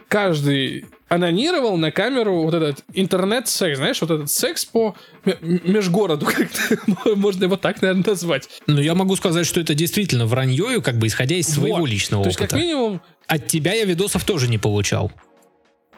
[0.09, 4.95] каждый анонировал на камеру вот этот интернет-секс, знаешь, вот этот секс по
[5.41, 6.27] межгороду,
[7.15, 8.49] можно его так, наверное, назвать.
[8.67, 11.89] Но я могу сказать, что это действительно вранье, как бы исходя из своего Вот.
[11.89, 15.11] личного То есть, как минимум, От тебя я видосов тоже не получал.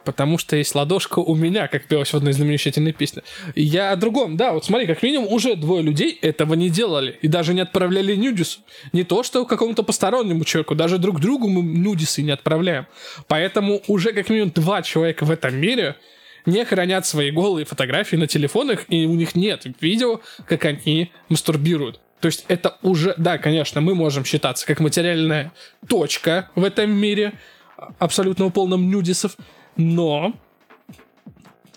[0.04, 3.22] Потому что есть ладошка у меня, как пелось в одной замечательной песне.
[3.56, 7.18] И Я о другом, да, вот смотри, как минимум уже двое людей этого не делали.
[7.22, 8.60] И даже не отправляли нюдис.
[8.94, 12.88] Не то, что какому-то постороннему человеку, даже друг другу мы нюдисы не отправляем.
[13.28, 15.96] Поэтому уже как минимум два человека в этом мире
[16.46, 22.00] не хранят свои голые фотографии на телефонах, и у них нет видео, как они мастурбируют.
[22.20, 25.52] То есть это уже, да, конечно, мы можем считаться как материальная
[25.88, 27.34] точка в этом мире,
[27.98, 29.36] абсолютно полном нюдисов,
[29.78, 30.34] но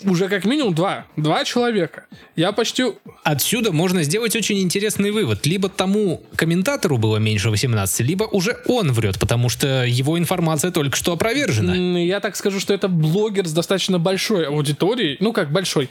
[0.05, 2.07] уже как минимум два, два человека.
[2.36, 2.84] Я почти...
[3.22, 5.47] Отсюда можно сделать очень интересный вывод.
[5.47, 10.97] Либо тому комментатору было меньше 18, либо уже он врет, потому что его информация только
[10.97, 11.99] что опровержена.
[12.01, 15.16] Я так скажу, что это блогер с достаточно большой аудиторией.
[15.20, 15.88] Ну, как большой.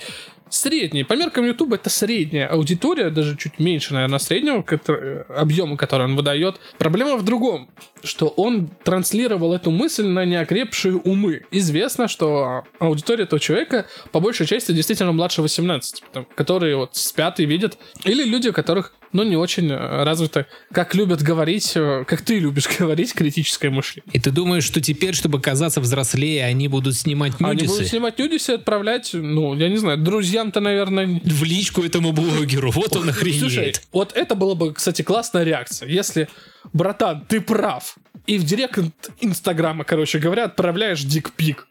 [0.57, 1.03] Средний.
[1.03, 6.15] По меркам YouTube это средняя аудитория, даже чуть меньше, наверное, среднего котор- объема, который он
[6.15, 6.57] выдает.
[6.77, 7.71] Проблема в другом,
[8.03, 11.41] что он транслировал эту мысль на неокрепшие умы.
[11.49, 17.39] Известно, что аудитория этого человека по большей части действительно младше 18, потому- которые вот спят
[17.39, 17.79] и видят.
[18.03, 22.37] Или люди, у которых, ну, не очень э, развито, как любят говорить, э, как ты
[22.37, 24.11] любишь говорить, критическое мышление.
[24.13, 27.73] И ты думаешь, что теперь, чтобы казаться взрослее, они будут снимать Они нюдисы?
[27.73, 29.97] будут снимать нюдисы и отправлять, ну, я не знаю,
[30.43, 31.21] друзьям-то, наверное...
[31.23, 32.71] В личку этому блогеру.
[32.71, 33.81] Вот он Слушай, охренеет.
[33.91, 35.87] вот это было бы, кстати, классная реакция.
[35.89, 36.27] Если,
[36.73, 37.95] братан, ты прав,
[38.27, 38.79] и в директ
[39.21, 41.67] Инстаграма, короче говоря, отправляешь дикпик.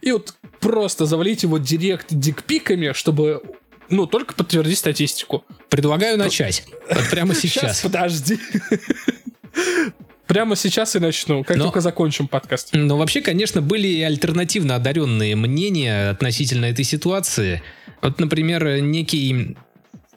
[0.00, 3.42] И вот просто завалить его директ дикпиками, чтобы,
[3.88, 5.44] ну, только подтвердить статистику.
[5.68, 6.64] Предлагаю начать.
[6.90, 7.80] Вот прямо Сейчас, сейчас.
[7.82, 8.38] подожди.
[10.32, 12.70] Прямо сейчас и начну, как Но- только закончим подкаст.
[12.72, 17.62] Но вообще, конечно, были и альтернативно одаренные мнения относительно этой ситуации.
[18.00, 19.58] Вот, например, некий...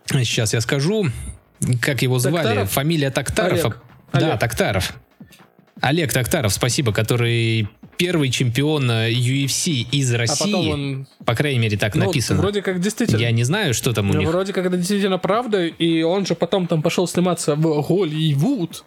[0.10, 1.08] Сейчас я скажу,
[1.82, 2.46] как его звали.
[2.46, 2.72] Токтаров?
[2.72, 3.60] Фамилия Токтаров.
[3.66, 3.82] Олег.
[4.14, 4.40] Да, Олег.
[4.40, 4.94] Токтаров.
[5.82, 10.46] Олег Токтаров, спасибо, который первый чемпион UFC из А России.
[10.46, 11.08] потом он...
[11.26, 12.40] По крайней мере, так ну, написано.
[12.40, 13.20] вроде как действительно.
[13.20, 14.30] Я не знаю, что там у Ну, них.
[14.30, 18.86] Вроде как это действительно правда, и он же потом там пошел сниматься в Голливуд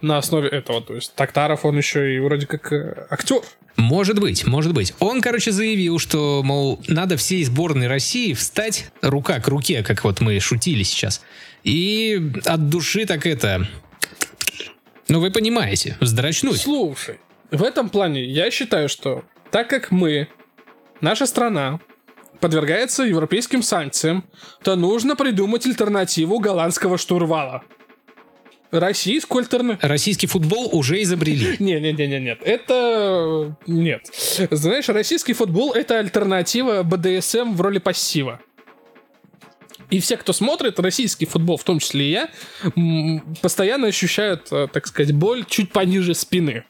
[0.00, 0.80] на основе этого.
[0.80, 3.40] То есть Токтаров, он еще и вроде как э, актер.
[3.76, 4.92] Может быть, может быть.
[4.98, 10.20] Он, короче, заявил, что, мол, надо всей сборной России встать рука к руке, как вот
[10.20, 11.22] мы шутили сейчас.
[11.62, 13.68] И от души так это...
[15.08, 16.60] Ну, вы понимаете, вздрачнуть.
[16.60, 17.18] Слушай,
[17.50, 20.28] в этом плане я считаю, что так как мы,
[21.00, 21.80] наша страна,
[22.40, 24.24] подвергается европейским санкциям,
[24.62, 27.62] то нужно придумать альтернативу голландского штурвала.
[28.70, 29.88] Российскую альтернативу.
[29.88, 31.56] Российский футбол уже изобрели.
[31.58, 34.02] Не-не-не, нет, это нет.
[34.50, 38.40] Знаешь, российский футбол это альтернатива БДСМ в роли пассива.
[39.90, 42.30] И все, кто смотрит российский футбол, в том числе и я,
[43.40, 46.64] постоянно ощущают, э, так сказать, боль чуть пониже спины.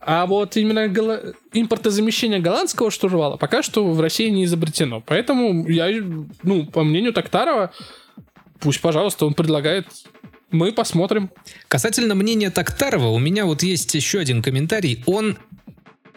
[0.00, 5.02] А вот именно голо- импортозамещение голландского штурвала пока что в России не изобретено.
[5.04, 5.88] Поэтому я,
[6.42, 7.72] ну, по мнению Токтарова,
[8.60, 9.86] пусть, пожалуйста, он предлагает,
[10.52, 11.30] мы посмотрим.
[11.68, 15.02] Касательно мнения Токтарова, у меня вот есть еще один комментарий.
[15.06, 15.38] Он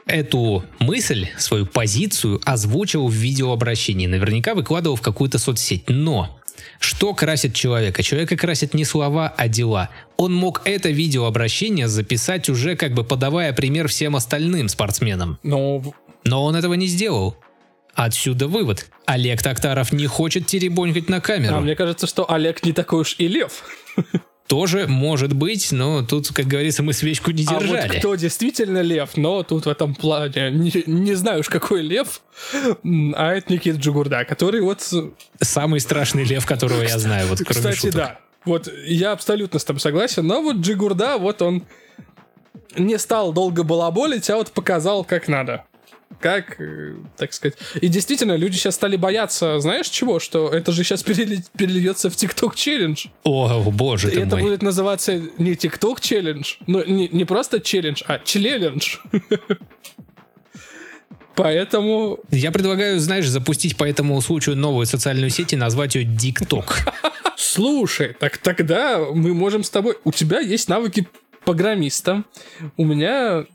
[0.05, 4.07] эту мысль, свою позицию озвучил в видеообращении.
[4.07, 5.85] Наверняка выкладывал в какую-то соцсеть.
[5.87, 6.39] Но
[6.79, 8.03] что красит человека?
[8.03, 9.89] Человека красит не слова, а дела.
[10.17, 15.39] Он мог это видеообращение записать уже как бы подавая пример всем остальным спортсменам.
[15.43, 15.81] Но
[16.23, 17.37] Но он этого не сделал.
[17.95, 18.87] Отсюда вывод.
[19.05, 21.55] Олег Токтаров не хочет теребонькать на камеру.
[21.55, 23.63] А мне кажется, что Олег не такой уж и лев.
[24.47, 27.87] Тоже может быть, но тут, как говорится, мы свечку не А держали.
[27.87, 32.21] вот кто действительно лев, но тут в этом плане не, не знаю уж какой лев,
[32.83, 34.87] а это Никита Джигурда, который вот,
[35.41, 37.95] Самый страшный лев, которого я знаю, вот кроме кстати, шуток.
[37.95, 38.19] да.
[38.43, 41.63] Вот я абсолютно с тобой согласен, но вот Джигурда, вот он
[42.77, 45.63] не стал долго балаболить, а вот показал как надо.
[46.19, 47.57] Как, э, так сказать.
[47.81, 50.19] И действительно, люди сейчас стали бояться, знаешь чего?
[50.19, 53.07] Что это же сейчас перельется в ТикТок челлендж.
[53.23, 54.43] О, боже ты это мой.
[54.43, 58.97] будет называться не ТикТок челлендж, ну не, не просто челлендж, а челлендж.
[61.35, 66.77] Поэтому Я предлагаю, знаешь, запустить по этому случаю новую социальную сеть и назвать ее ДикТок.
[67.35, 69.97] слушай, так тогда мы можем с тобой.
[70.05, 71.07] У тебя есть навыки
[71.43, 72.23] программиста.
[72.77, 73.45] У меня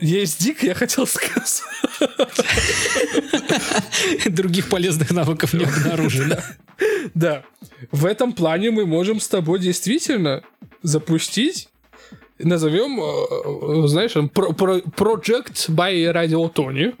[0.00, 1.62] есть дик, я хотел сказать.
[4.26, 6.36] Других полезных навыков не обнаружено.
[7.14, 7.42] Да.
[7.90, 10.42] В этом плане мы можем с тобой действительно
[10.82, 11.68] запустить.
[12.38, 16.94] Назовем, э, знаешь, про- про- Project by Radio Tony.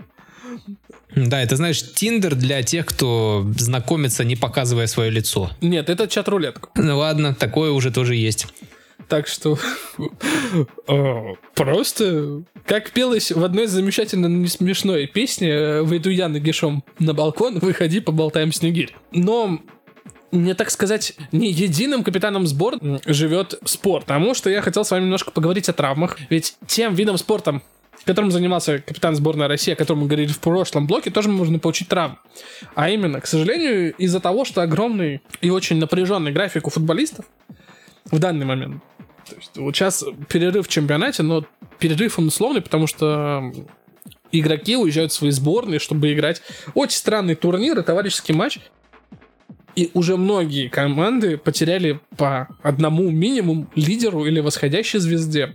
[1.14, 5.50] Да, это, знаешь, Тиндер для тех, кто знакомится, не показывая свое лицо.
[5.60, 6.68] Нет, это чат-рулетка.
[6.76, 8.46] Ну ладно, такое уже тоже есть.
[9.08, 9.56] Так что
[10.88, 17.14] э, просто, как пелось в одной замечательно не смешной песне э, «Выйду я нагишом на
[17.14, 18.96] балкон, выходи, поболтаем снегирь».
[19.12, 19.60] Но
[20.32, 25.04] не так сказать, не единым капитаном сбор живет спорт, потому что я хотел с вами
[25.04, 27.62] немножко поговорить о травмах, ведь тем видом спорта,
[28.04, 31.88] которым занимался капитан сборной России, о котором мы говорили в прошлом блоке, тоже можно получить
[31.88, 32.18] травму.
[32.74, 37.24] А именно, к сожалению, из-за того, что огромный и очень напряженный график у футболистов
[38.10, 38.82] в данный момент.
[39.28, 41.44] То есть вот сейчас перерыв в чемпионате, но
[41.78, 43.52] перерыв он условный, потому что
[44.32, 46.42] игроки уезжают в свои сборные, чтобы играть
[46.74, 48.58] очень странный турнир и товарищеский матч.
[49.74, 55.54] И уже многие команды потеряли по одному минимум лидеру или восходящей звезде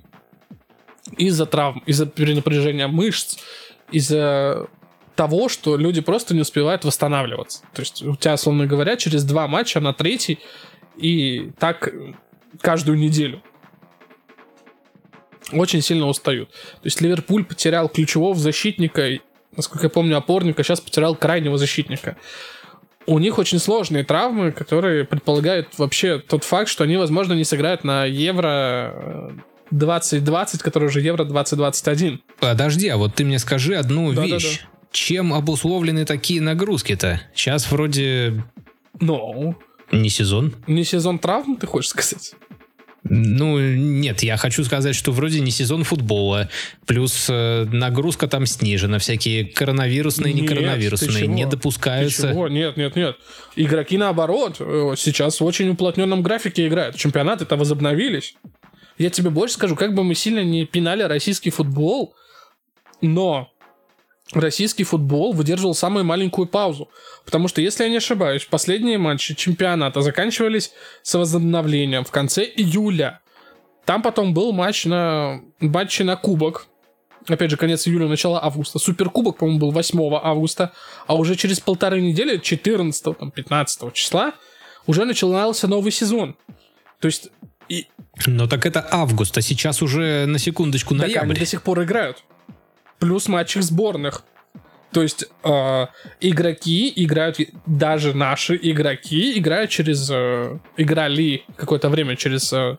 [1.18, 3.38] из-за травм, из-за перенапряжения мышц,
[3.92, 4.68] из-за
[5.16, 7.64] того, что люди просто не успевают восстанавливаться.
[7.74, 10.40] То есть у тебя, словно говоря, через два матча на третий,
[10.98, 11.92] и так
[12.62, 13.42] каждую неделю.
[15.52, 16.50] Очень сильно устают.
[16.50, 19.10] То есть Ливерпуль потерял ключевого защитника,
[19.56, 22.18] насколько я помню, опорника, сейчас потерял крайнего защитника.
[23.08, 27.84] У них очень сложные травмы, которые предполагают вообще тот факт, что они, возможно, не сыграют
[27.84, 29.34] на Евро
[29.72, 32.22] 2020, который уже Евро 2021.
[32.40, 34.36] Подожди, а вот ты мне скажи одну Да-да-да.
[34.36, 34.62] вещь.
[34.92, 37.22] Чем обусловлены такие нагрузки-то?
[37.34, 38.44] Сейчас вроде
[39.00, 39.56] Но
[39.92, 40.54] не сезон.
[40.68, 42.34] не сезон травм, ты хочешь сказать?
[43.04, 46.50] Ну, нет, я хочу сказать, что вроде не сезон футбола,
[46.86, 52.30] плюс э, нагрузка там снижена, всякие коронавирусные, не Нет, ты коронавирусные не Ты допускаются.
[52.30, 52.48] чего?
[52.48, 53.18] Нет, нет, нет.
[53.56, 56.96] Игроки, наоборот, э, сейчас в очень уплотненном графике играют.
[56.96, 58.36] Чемпионаты-то возобновились.
[59.00, 62.14] Я тебе больше скажу, как бы мы сильно не пинали российский футбол,
[63.02, 63.51] но
[64.34, 66.90] российский футбол выдерживал самую маленькую паузу.
[67.26, 70.72] Потому что, если я не ошибаюсь, последние матчи чемпионата заканчивались
[71.02, 73.22] с возобновлением в конце июля.
[73.86, 76.68] Там потом был матч на матчи на кубок.
[77.28, 78.80] опять же, конец июля, начало августа.
[78.80, 80.72] Суперкубок, по-моему, был 8 августа,
[81.08, 84.34] а уже через полторы недели, 14, там, 15 числа,
[84.88, 86.36] уже начинался новый сезон.
[87.00, 87.30] То есть...
[87.70, 87.88] И...
[88.28, 91.14] Но так это август, а сейчас уже на секундочку ноябрь.
[91.14, 92.24] Так они до сих пор играют.
[93.02, 94.24] Плюс матчи сборных.
[94.92, 95.88] То есть э,
[96.20, 100.08] игроки играют, даже наши игроки играют через...
[100.12, 102.78] Э, играли какое-то время через э,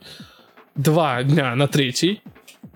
[0.77, 2.23] два дня на третий.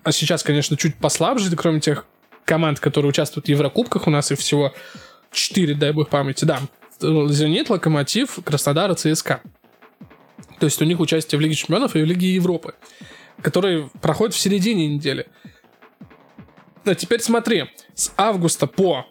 [0.03, 2.05] А сейчас, конечно, чуть послабже, кроме тех
[2.43, 4.07] команд, которые участвуют в Еврокубках.
[4.07, 4.73] У нас их всего
[5.31, 6.59] четыре, дай бог памяти, да.
[6.99, 9.39] Зенит, Локомотив, Краснодар и ЦСКА.
[10.59, 12.73] То есть у них участие в Лиге Чемпионов и в Лиге Европы,
[13.41, 15.27] которые проходят в середине недели.
[16.87, 19.05] А теперь смотри, с августа по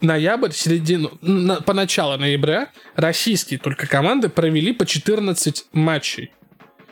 [0.00, 6.32] ноябрь, середину, на, по начало ноября российские только команды провели по 14 матчей.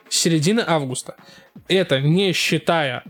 [0.08, 1.16] С середины августа.
[1.68, 3.04] Это не считая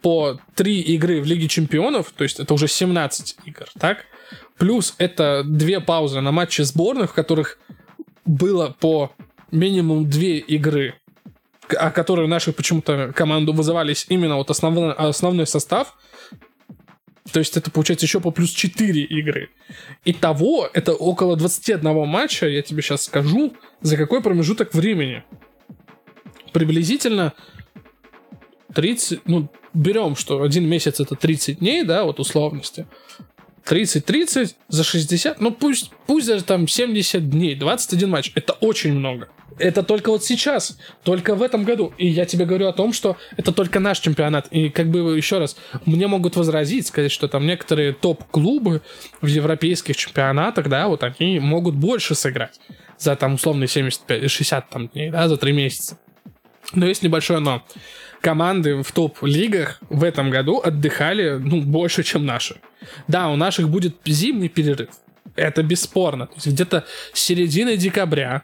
[0.00, 4.04] по 3 игры в Лиге Чемпионов, то есть это уже 17 игр, так?
[4.56, 7.58] Плюс это две паузы на матче сборных, в которых
[8.24, 9.12] было по
[9.50, 10.94] минимум две игры,
[11.74, 15.96] о которые наши почему-то команду вызывались именно вот основной, основной состав,
[17.32, 19.50] то есть это получается еще по плюс 4 игры.
[20.04, 25.24] Итого это около 21 матча, я тебе сейчас скажу, за какой промежуток времени.
[26.52, 27.34] Приблизительно
[28.74, 32.86] 30, ну, берем, что один месяц это 30 дней, да, вот условности.
[33.68, 39.28] 30-30 за 60, ну пусть, пусть даже там 70 дней, 21 матч, это очень много.
[39.58, 41.92] Это только вот сейчас, только в этом году.
[41.98, 44.46] И я тебе говорю о том, что это только наш чемпионат.
[44.52, 48.82] И как бы еще раз, мне могут возразить, сказать, что там некоторые топ-клубы
[49.20, 52.60] в европейских чемпионатах, да, вот они могут больше сыграть
[52.98, 55.98] за там условные 75-60 там дней, да, за 3 месяца.
[56.72, 57.64] Но есть небольшое но.
[58.20, 62.56] Команды в топ-лигах в этом году отдыхали, ну, больше, чем наши.
[63.06, 64.90] Да, у наших будет зимний перерыв.
[65.36, 66.26] Это бесспорно.
[66.26, 68.42] То есть где-то с середины декабря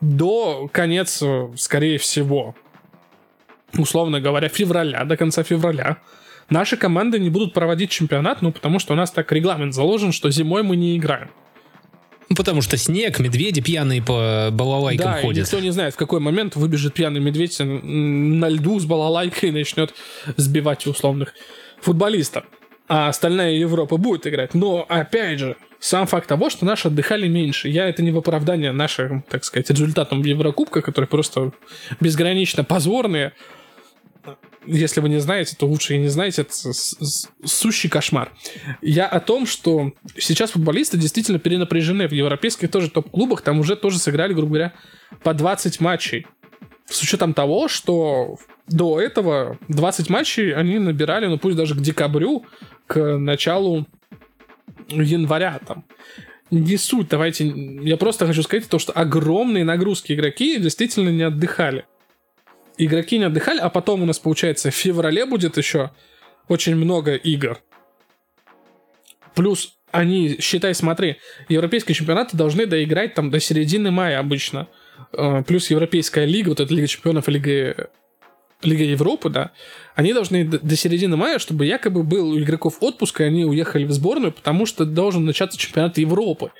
[0.00, 1.22] до конец,
[1.56, 2.54] скорее всего,
[3.76, 5.98] условно говоря, февраля, до конца февраля,
[6.48, 10.30] наши команды не будут проводить чемпионат, ну, потому что у нас так регламент заложен, что
[10.30, 11.30] зимой мы не играем.
[12.34, 15.38] Ну, потому что снег, медведи пьяные по балалайкам да, ходят.
[15.38, 19.52] И никто не знает, в какой момент выбежит пьяный медведь на льду с балалайкой и
[19.52, 19.94] начнет
[20.36, 21.32] сбивать условных
[21.80, 22.42] футболистов.
[22.88, 24.52] А остальная Европа будет играть.
[24.52, 27.68] Но, опять же, сам факт того, что наши отдыхали меньше.
[27.68, 31.52] Я это не в оправдание нашим, так сказать, результатам в Еврокубках, которые просто
[32.00, 33.32] безгранично позорные.
[34.66, 36.52] Если вы не знаете, то лучше и не знаете, это
[37.44, 38.32] сущий кошмар.
[38.80, 42.08] Я о том, что сейчас футболисты действительно перенапряжены.
[42.08, 44.72] В европейских тоже топ-клубах там уже тоже сыграли, грубо говоря,
[45.22, 46.26] по 20 матчей.
[46.86, 48.36] С учетом того, что
[48.68, 52.44] до этого 20 матчей они набирали, ну пусть даже к декабрю,
[52.86, 53.86] к началу
[54.88, 55.84] января там.
[56.50, 57.46] Не суть, давайте...
[57.82, 61.86] Я просто хочу сказать то, что огромные нагрузки игроки действительно не отдыхали.
[62.76, 65.90] Игроки не отдыхали, а потом у нас, получается, в феврале будет еще
[66.48, 67.60] очень много игр.
[69.34, 71.18] Плюс они, считай, смотри,
[71.48, 74.68] европейские чемпионаты должны доиграть там до середины мая обычно.
[75.12, 77.90] Э, плюс Европейская лига, вот эта Лига чемпионов, Лига
[78.64, 79.52] Лига Европы, да,
[79.94, 83.92] они должны до, середины мая, чтобы якобы был у игроков отпуск, и они уехали в
[83.92, 86.50] сборную, потому что должен начаться чемпионат Европы.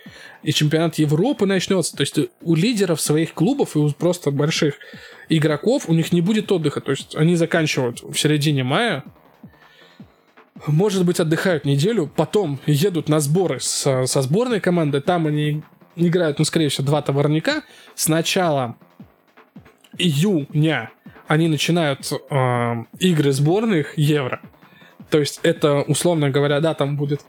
[0.43, 1.97] И чемпионат Европы начнется.
[1.97, 4.75] То есть у лидеров своих клубов и у просто больших
[5.29, 6.81] игроков у них не будет отдыха.
[6.81, 9.05] То есть они заканчивают в середине мая,
[10.67, 15.63] может быть, отдыхают неделю, потом едут на сборы с, со сборной команды, там они
[15.97, 17.65] играют, ну, скорее всего, два товарника.
[17.95, 18.77] Сначала
[19.99, 20.91] июня
[21.27, 24.41] они начинают э, игры сборных Евро.
[25.11, 27.22] То есть это, условно говоря, да, там будет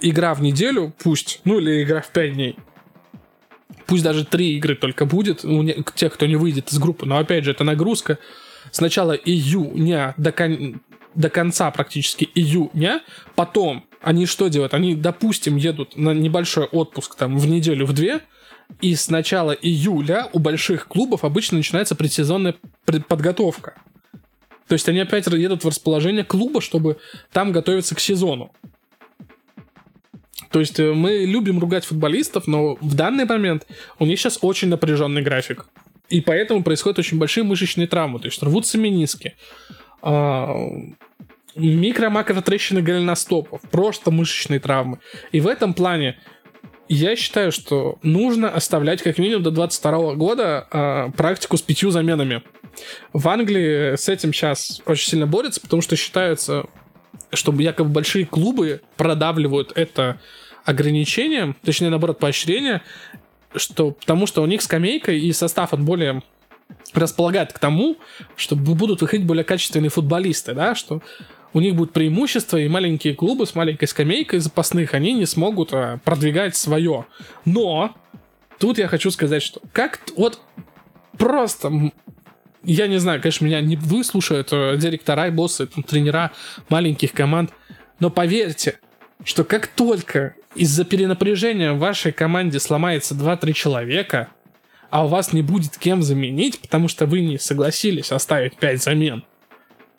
[0.00, 2.56] игра в неделю, пусть, ну или игра в 5 дней.
[3.86, 5.64] Пусть даже три игры только будет у
[5.94, 7.06] тех, кто не выйдет из группы.
[7.06, 8.18] Но опять же, это нагрузка.
[8.70, 10.82] С начала июня до, кон...
[11.14, 13.02] до конца практически июня.
[13.34, 14.74] Потом они что делают?
[14.74, 18.20] Они, допустим, едут на небольшой отпуск там в неделю, в две–
[18.80, 22.54] и с начала июля у больших клубов обычно начинается предсезонная
[22.84, 23.74] подготовка.
[24.68, 26.98] То есть они опять едут в расположение клуба, чтобы
[27.32, 28.52] там готовиться к сезону.
[30.50, 33.66] То есть э, мы любим ругать футболистов, но в данный момент
[33.98, 35.66] у них сейчас очень напряженный график.
[36.08, 38.18] И поэтому происходят очень большие мышечные травмы.
[38.20, 39.34] То есть рвутся мениски,
[40.00, 40.54] а,
[41.54, 44.98] микро-макро трещины голеностопов, просто мышечные травмы.
[45.32, 46.18] И в этом плане
[46.88, 52.42] я считаю, что нужно оставлять как минимум до 22 года э, практику с пятью заменами.
[53.12, 56.66] В Англии с этим сейчас очень сильно борются, потому что считается,
[57.32, 60.20] что якобы большие клубы продавливают это
[60.64, 62.82] ограничение, точнее, наоборот, поощрение,
[63.54, 66.22] что, потому что у них скамейка и состав он более
[66.94, 67.96] располагает к тому,
[68.36, 71.02] что будут выходить более качественные футболисты, да, что
[71.52, 75.98] у них будет преимущество, и маленькие клубы с маленькой скамейкой запасных, они не смогут а,
[76.04, 77.06] продвигать свое.
[77.44, 77.94] Но
[78.58, 80.40] тут я хочу сказать, что как вот
[81.16, 81.90] просто
[82.64, 86.32] я не знаю, конечно, меня не выслушают э, директора и боссы, там, тренера
[86.68, 87.50] маленьких команд,
[88.00, 88.78] но поверьте,
[89.24, 94.28] что как только из-за перенапряжения в вашей команде сломается 2-3 человека,
[94.90, 99.24] а у вас не будет кем заменить, потому что вы не согласились оставить 5 замен,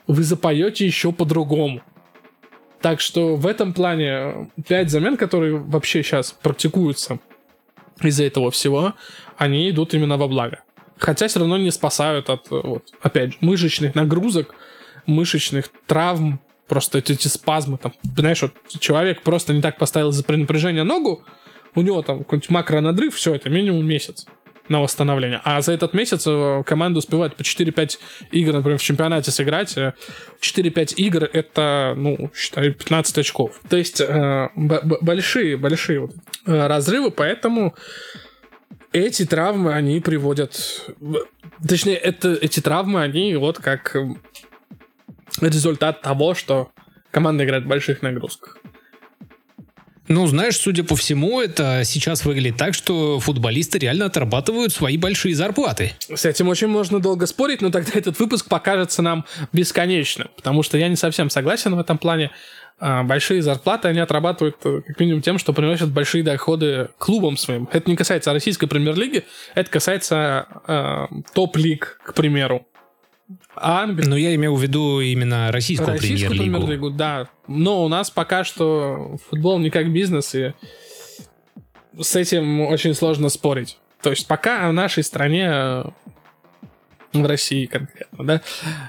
[0.09, 1.81] вы запоете еще по-другому.
[2.81, 7.19] Так что в этом плане 5 замен, которые вообще сейчас практикуются
[8.01, 8.95] из-за этого всего,
[9.37, 10.63] они идут именно во благо.
[10.97, 14.55] Хотя все равно не спасают от, вот, опять же, мышечных нагрузок,
[15.05, 20.23] мышечных травм, просто эти, эти спазмы, там, знаешь, вот человек просто не так поставил за
[20.27, 21.23] напряжение ногу,
[21.75, 24.25] у него там какой-нибудь макронадрыв, все, это минимум месяц
[24.69, 25.41] на восстановление.
[25.43, 27.97] А за этот месяц э, команда успевает по 4-5
[28.31, 29.75] игр, например, в чемпионате сыграть.
[29.77, 29.93] 4-5
[30.41, 33.59] э, игр— это, ну, считай, 15 очков.
[33.69, 36.11] То есть э, большие-большие вот,
[36.45, 37.75] э, разрывы, поэтому
[38.91, 40.85] эти травмы, они приводят...
[41.67, 43.95] Точнее, это, эти травмы, они вот как
[45.41, 46.71] результат того, что
[47.11, 48.57] команда играет в больших нагрузках.
[50.09, 55.35] Ну, знаешь, судя по всему, это сейчас выглядит так, что футболисты реально отрабатывают свои большие
[55.35, 55.93] зарплаты.
[56.11, 60.79] С этим очень можно долго спорить, но тогда этот выпуск покажется нам бесконечным, потому что
[60.79, 62.31] я не совсем согласен в этом плане.
[62.79, 67.67] А, большие зарплаты они отрабатывают э, как минимум тем, что приносят большие доходы клубам своим.
[67.71, 72.65] Это не касается российской премьер-лиги, это касается э, топ-лиг, к примеру.
[73.55, 74.07] Англия.
[74.07, 76.57] Но я имел в виду именно российскую, российскую премьер-лигу.
[76.57, 76.89] премьер-лигу.
[76.91, 77.29] Да.
[77.47, 80.53] Но у нас пока что футбол не как бизнес, и
[81.99, 83.77] с этим очень сложно спорить.
[84.01, 85.83] То есть пока в нашей стране,
[87.11, 88.41] в России конкретно, да,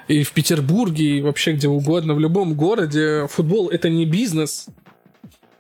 [0.09, 4.67] и в Петербурге, и вообще где угодно, в любом городе, футбол это не бизнес.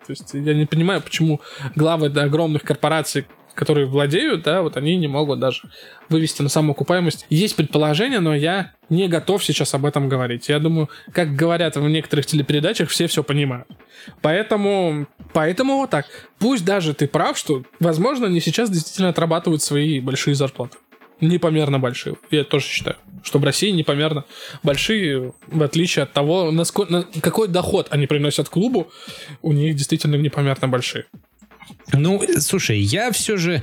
[0.06, 1.40] То есть я не понимаю, почему
[1.74, 3.26] главы да, огромных корпораций
[3.60, 5.64] которые владеют, да, вот они не могут даже
[6.08, 7.26] вывести на самоокупаемость.
[7.28, 10.48] Есть предположение, но я не готов сейчас об этом говорить.
[10.48, 13.68] Я думаю, как говорят в некоторых телепередачах, все все понимают.
[14.22, 16.06] Поэтому, поэтому вот так.
[16.38, 20.78] Пусть даже ты прав, что, возможно, они сейчас действительно отрабатывают свои большие зарплаты.
[21.20, 22.16] Непомерно большие.
[22.30, 24.24] Я тоже считаю, что в России непомерно
[24.62, 28.90] большие, в отличие от того, насколько, на какой доход они приносят клубу,
[29.42, 31.04] у них действительно непомерно большие.
[31.92, 33.62] Ну, слушай, я все же,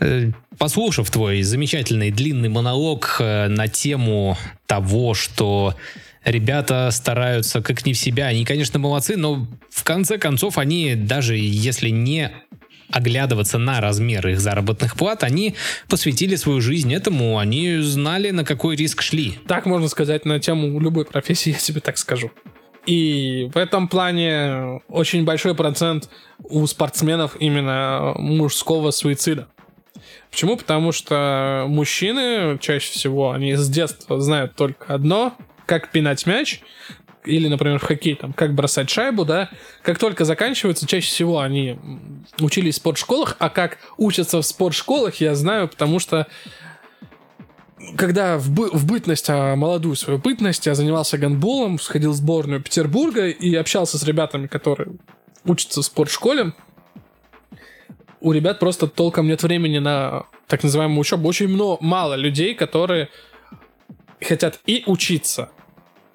[0.00, 4.36] э, послушав твой замечательный длинный монолог э, на тему
[4.66, 5.74] того, что
[6.24, 11.36] ребята стараются как не в себя, они, конечно, молодцы, но в конце концов они, даже
[11.36, 12.30] если не
[12.90, 15.54] оглядываться на размер их заработных плат, они
[15.88, 19.38] посвятили свою жизнь этому, они знали, на какой риск шли.
[19.48, 22.30] Так можно сказать на тему любой профессии, я себе так скажу.
[22.86, 29.48] И в этом плане очень большой процент у спортсменов именно мужского суицида.
[30.30, 30.56] Почему?
[30.56, 35.34] Потому что мужчины чаще всего, они с детства знают только одно,
[35.66, 36.60] как пинать мяч,
[37.24, 39.50] или, например, в хоккей, там, как бросать шайбу, да,
[39.82, 41.78] как только заканчивается, чаще всего они
[42.40, 46.26] учились в спортшколах, а как учатся в спортшколах, я знаю, потому что
[47.96, 52.62] когда в, бы, в бытность, а молодую свою бытность, я занимался гандболом, сходил в сборную
[52.62, 54.96] Петербурга и общался с ребятами, которые
[55.44, 56.52] учатся в спортшколе.
[58.20, 61.28] У ребят просто толком нет времени на так называемую учебу.
[61.28, 63.08] Очень много, мало людей, которые
[64.20, 65.50] хотят и учиться,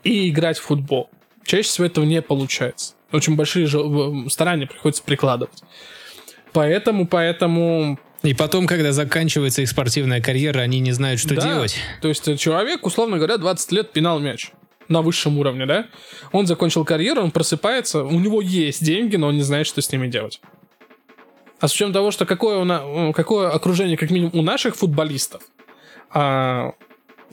[0.04, 1.10] и играть в футбол.
[1.46, 2.94] Чаще всего этого не получается.
[3.12, 3.68] Очень большие
[4.30, 5.64] старания приходится прикладывать.
[6.54, 11.42] Поэтому, поэтому и потом, когда заканчивается их спортивная карьера, они не знают, что да.
[11.42, 11.78] делать.
[12.02, 14.52] То есть человек, условно говоря, 20 лет пинал мяч
[14.88, 15.88] на высшем уровне, да?
[16.32, 19.92] Он закончил карьеру, он просыпается, у него есть деньги, но он не знает, что с
[19.92, 20.42] ними делать.
[21.60, 23.14] А с учетом того, что какое, у на...
[23.14, 25.42] какое окружение, как минимум, у наших футболистов,
[26.12, 26.74] а,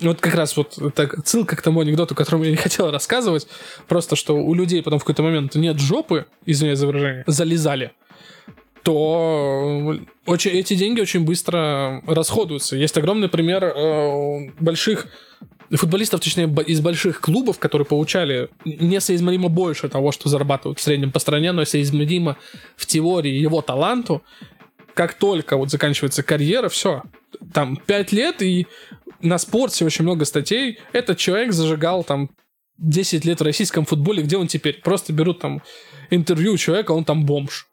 [0.01, 3.47] вот как раз вот это ссылка к тому анекдоту, которому я не хотел рассказывать,
[3.87, 7.93] просто что у людей потом в какой-то момент нет жопы, извиняюсь за выражение, залезали
[8.85, 12.77] то очень, эти деньги очень быстро расходуются.
[12.77, 15.09] Есть огромный пример э, больших
[15.73, 21.19] футболистов, точнее, из больших клубов, которые получали несоизмеримо больше того, что зарабатывают в среднем по
[21.19, 22.37] стране, но соизмеримо
[22.77, 24.23] в теории его таланту.
[24.93, 27.03] как только вот заканчивается карьера, все.
[27.53, 28.67] Там 5 лет, и
[29.23, 30.79] на спорте очень много статей.
[30.93, 32.31] Этот человек зажигал там
[32.79, 34.81] 10 лет в российском футболе, где он теперь?
[34.83, 35.63] Просто берут там
[36.11, 37.67] интервью у человека, он там бомж.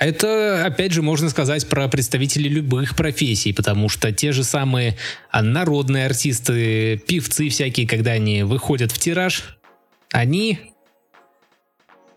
[0.00, 4.96] Это, опять же, можно сказать про представителей любых профессий, потому что те же самые
[5.30, 9.58] народные артисты, певцы всякие, когда они выходят в тираж,
[10.10, 10.58] они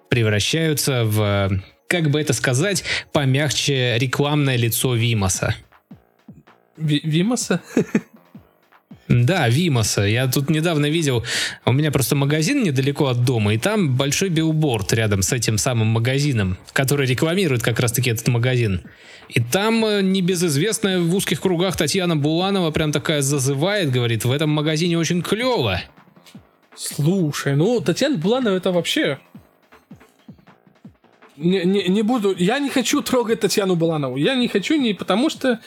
[0.09, 5.53] превращаются в, как бы это сказать, помягче рекламное лицо Вимоса.
[6.77, 7.61] Ви- Вимоса?
[9.09, 10.03] Да, Вимоса.
[10.03, 11.23] Я тут недавно видел,
[11.65, 15.87] у меня просто магазин недалеко от дома, и там большой билборд рядом с этим самым
[15.87, 18.81] магазином, который рекламирует как раз-таки этот магазин.
[19.29, 24.49] И там э, небезызвестная в узких кругах Татьяна Буланова прям такая зазывает, говорит, в этом
[24.49, 25.81] магазине очень клево.
[26.75, 29.19] Слушай, ну Татьяна Буланова это вообще...
[31.43, 32.35] Не, не, не буду...
[32.37, 34.17] Я не хочу трогать Татьяну Буланову.
[34.17, 35.59] Я не хочу не потому что...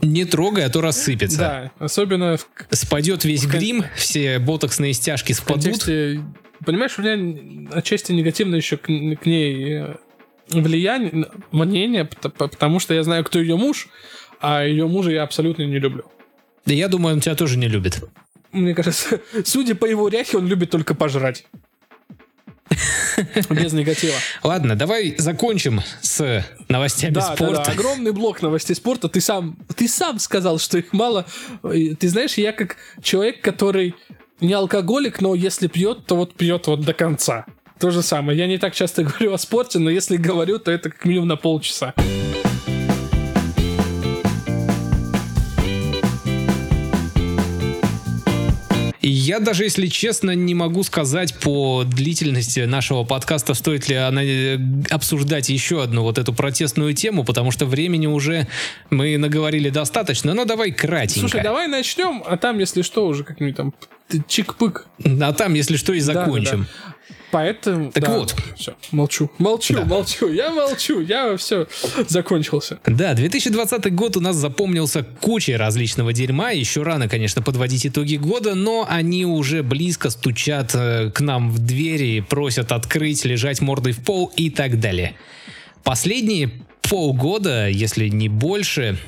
[0.00, 1.38] Не трогай, а то рассыпется.
[1.38, 5.62] Да, особенно в, Спадет весь В грим, все ботоксные стяжки спадут.
[5.64, 6.22] контексте...
[6.64, 9.94] Понимаешь, у меня отчасти негативно еще к, к ней э,
[10.48, 13.88] влияние, мнение, пот- по- потому что я знаю, кто ее муж,
[14.40, 16.04] а ее мужа я абсолютно не люблю.
[16.64, 18.00] Да я думаю, он тебя тоже не любит.
[18.52, 21.44] Мне кажется, судя по его ряхе, он любит только пожрать.
[23.50, 24.14] Без негатива.
[24.42, 27.62] Ладно, давай закончим с новостями Да, да, спорта.
[27.66, 29.08] да, огромный блок новостей спорта.
[29.08, 31.26] Ты сам, ты сам сказал, что их мало.
[31.62, 33.94] Ты знаешь, я как человек, который
[34.40, 37.44] не алкоголик, но если пьет, то вот пьет вот до конца.
[37.78, 38.38] То же самое.
[38.38, 41.36] Я не так часто говорю о спорте, но если говорю, то это как минимум на
[41.36, 41.94] полчаса.
[49.02, 54.22] И я даже, если честно, не могу сказать по длительности нашего подкаста, стоит ли она
[54.22, 54.58] э,
[54.90, 58.46] обсуждать еще одну вот эту протестную тему, потому что времени уже
[58.90, 61.20] мы наговорили достаточно, но давай кратенько.
[61.20, 63.74] Слушай, давай начнем, а там, если что, уже как-нибудь там
[64.28, 64.82] чик-пык.
[65.20, 66.60] А там, если что, и Да, да, закончим.
[66.86, 66.94] да.
[67.30, 67.90] Поэтому...
[67.92, 68.36] Так да, вот.
[68.56, 69.30] Все, молчу.
[69.38, 69.84] Молчу, Да.
[69.84, 70.28] молчу.
[70.30, 71.00] Я молчу.
[71.00, 71.66] Я все,
[72.08, 72.78] закончился.
[72.86, 76.50] Да, 2020 год у нас запомнился кучей различного дерьма.
[76.50, 81.58] Еще рано, конечно, подводить итоги года, но они уже близко стучат э, к нам в
[81.58, 85.14] двери, просят открыть, лежать мордой в пол и так далее.
[85.82, 86.50] Последние
[86.82, 88.98] полгода, если не больше,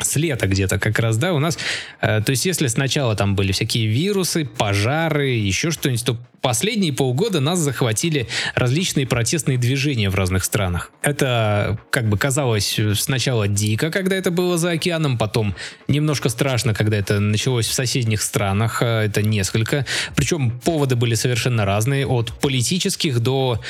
[0.00, 1.58] с лета где-то как раз, да, у нас,
[2.00, 7.40] э, то есть если сначала там были всякие вирусы, пожары, еще что-нибудь, то последние полгода
[7.40, 10.92] нас захватили различные протестные движения в разных странах.
[11.02, 15.54] Это как бы казалось сначала дико, когда это было за океаном, потом
[15.88, 19.86] немножко страшно, когда это началось в соседних странах, э, это несколько.
[20.16, 23.60] Причем поводы были совершенно разные, от политических до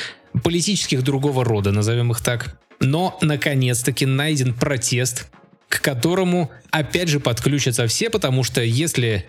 [0.43, 2.57] политических другого рода, назовем их так.
[2.79, 5.27] Но, наконец-таки, найден протест,
[5.69, 9.25] к которому, опять же, подключатся все, потому что если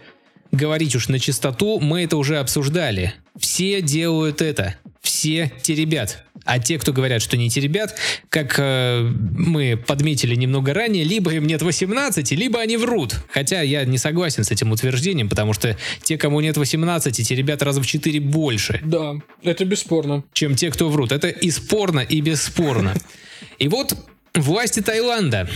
[0.51, 3.15] говорить уж на чистоту, мы это уже обсуждали.
[3.39, 4.75] Все делают это.
[5.01, 6.25] Все теребят.
[6.45, 7.95] А те, кто говорят, что не теребят,
[8.31, 9.03] как э,
[9.37, 13.15] мы подметили немного ранее, либо им нет 18, либо они врут.
[13.31, 17.83] Хотя я не согласен с этим утверждением, потому что те, кому нет 18, теребят раза
[17.83, 20.25] в 4 больше Да, это бесспорно.
[20.33, 21.13] чем те, кто врут.
[21.13, 22.95] Это и спорно, и бесспорно.
[23.59, 23.95] И вот
[24.35, 25.49] власти Таиланда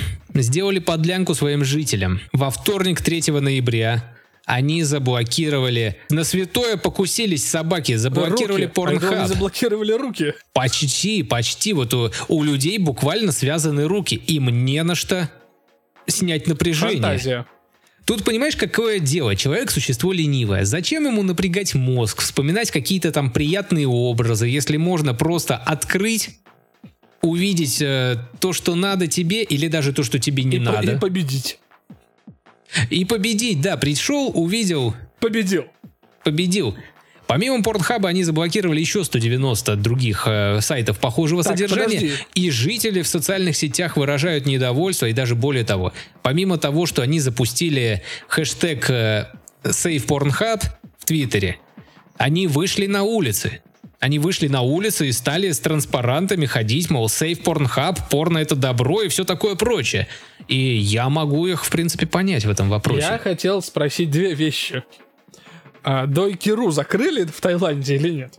[0.42, 2.20] сделали подлянку своим жителям.
[2.32, 4.14] Во вторник, 3 ноября,
[4.46, 5.96] они заблокировали...
[6.10, 8.72] На святое покусились собаки, заблокировали Руки.
[8.72, 9.28] А порнхаб.
[9.28, 10.34] заблокировали руки.
[10.52, 11.72] Почти, почти.
[11.72, 14.14] Вот у, у людей буквально связаны руки.
[14.14, 15.30] Им не на что
[16.06, 17.00] снять напряжение.
[17.00, 17.46] Фантазия.
[18.04, 19.34] Тут понимаешь, какое дело?
[19.34, 20.66] Человек существо ленивое.
[20.66, 26.38] Зачем ему напрягать мозг, вспоминать какие-то там приятные образы, если можно просто открыть,
[27.24, 30.92] увидеть э, то, что надо тебе, или даже то, что тебе не и, по- надо,
[30.92, 31.58] и победить.
[32.90, 33.60] и победить.
[33.60, 35.64] Да, пришел, увидел, Победил.
[36.22, 36.76] победил.
[37.26, 42.12] Помимо Портхаба они заблокировали еще 190 других э, сайтов похожего Так, содержания, подожди.
[42.34, 47.20] и жители в социальных сетях выражают недовольство, и даже более того, помимо того, что они
[47.20, 49.26] запустили хэштег э,
[49.62, 50.62] Save Pornhub
[50.98, 51.56] в Твиттере,
[52.18, 53.62] они вышли на улицы.
[54.04, 59.00] Они вышли на улицы и стали с транспарантами ходить, мол, Save Pornhub, порно это добро
[59.00, 60.08] и все такое прочее.
[60.46, 63.06] И я могу их, в принципе, понять в этом вопросе.
[63.12, 64.84] Я хотел спросить две вещи.
[65.82, 68.38] А, Дойкиру закрыли в Таиланде или нет?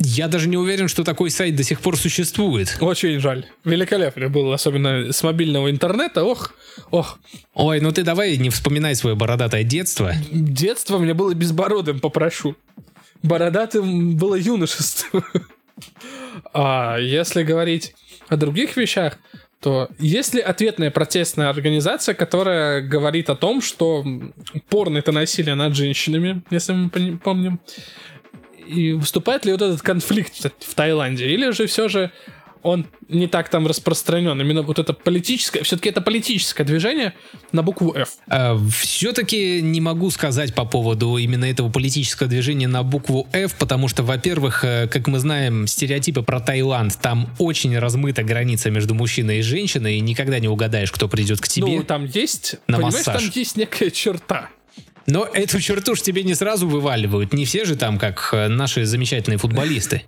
[0.00, 2.76] Я даже не уверен, что такой сайт до сих пор существует.
[2.80, 3.46] Очень жаль.
[3.62, 6.24] Великолепно было, особенно с мобильного интернета.
[6.24, 6.54] Ох,
[6.90, 7.20] ох.
[7.54, 10.12] Ой, ну ты давай не вспоминай свое бородатое детство.
[10.32, 12.56] Детство мне было безбородым, попрошу.
[13.24, 15.24] Бородатым было юношество.
[16.52, 17.94] А если говорить
[18.28, 19.18] о других вещах,
[19.60, 24.04] то есть ли ответная протестная организация, которая говорит о том, что
[24.68, 27.60] порно это насилие над женщинами, если мы помним,
[28.66, 32.12] и выступает ли вот этот конфликт в Таиланде, или же все же
[32.64, 34.40] он не так там распространен.
[34.40, 37.12] Именно вот это политическое, все-таки это политическое движение
[37.52, 38.08] на букву F.
[38.26, 43.88] А, все-таки не могу сказать по поводу именно этого политического движения на букву F, потому
[43.88, 49.40] что, во-первых, э, как мы знаем, стереотипы про Таиланд, там очень размыта граница между мужчиной
[49.40, 51.66] и женщиной, и никогда не угадаешь, кто придет к тебе.
[51.66, 53.22] Ну, там есть, на понимаешь, массаж.
[53.22, 54.48] там есть некая черта.
[55.06, 57.34] Но эту черту ж тебе не сразу вываливают.
[57.34, 60.04] Не все же там, как э, наши замечательные футболисты.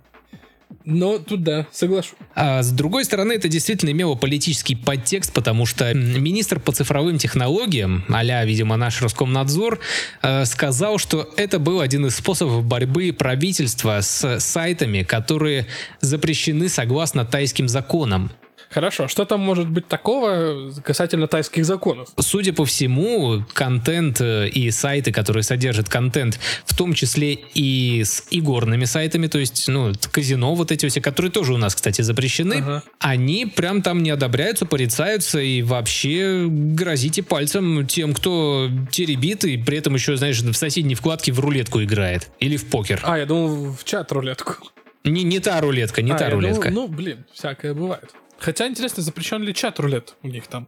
[0.89, 2.15] Но тут да, соглашусь.
[2.33, 8.05] А с другой стороны, это действительно имело политический подтекст, потому что министр по цифровым технологиям,
[8.07, 9.79] а видимо, наш Роскомнадзор,
[10.21, 15.67] э, сказал, что это был один из способов борьбы правительства с сайтами, которые
[15.99, 18.31] запрещены согласно тайским законам.
[18.69, 22.09] Хорошо, что там может быть такого касательно тайских законов?
[22.19, 28.25] Судя по всему, контент э, и сайты, которые содержат контент, в том числе и с
[28.29, 32.55] игорными сайтами, то есть, ну, казино вот эти все, которые тоже у нас, кстати, запрещены,
[32.55, 32.83] ага.
[32.99, 39.77] они прям там не одобряются, порицаются и вообще грозите пальцем тем, кто теребит и при
[39.77, 42.99] этом еще, знаешь, в соседней вкладке в рулетку играет или в покер.
[43.03, 44.55] А, я думал, в чат рулетку.
[45.03, 46.69] Не, не та рулетка, не а, та рулетка.
[46.69, 48.13] Думал, ну, блин, всякое бывает.
[48.39, 50.67] Хотя интересно, запрещен ли чат рулет у них там?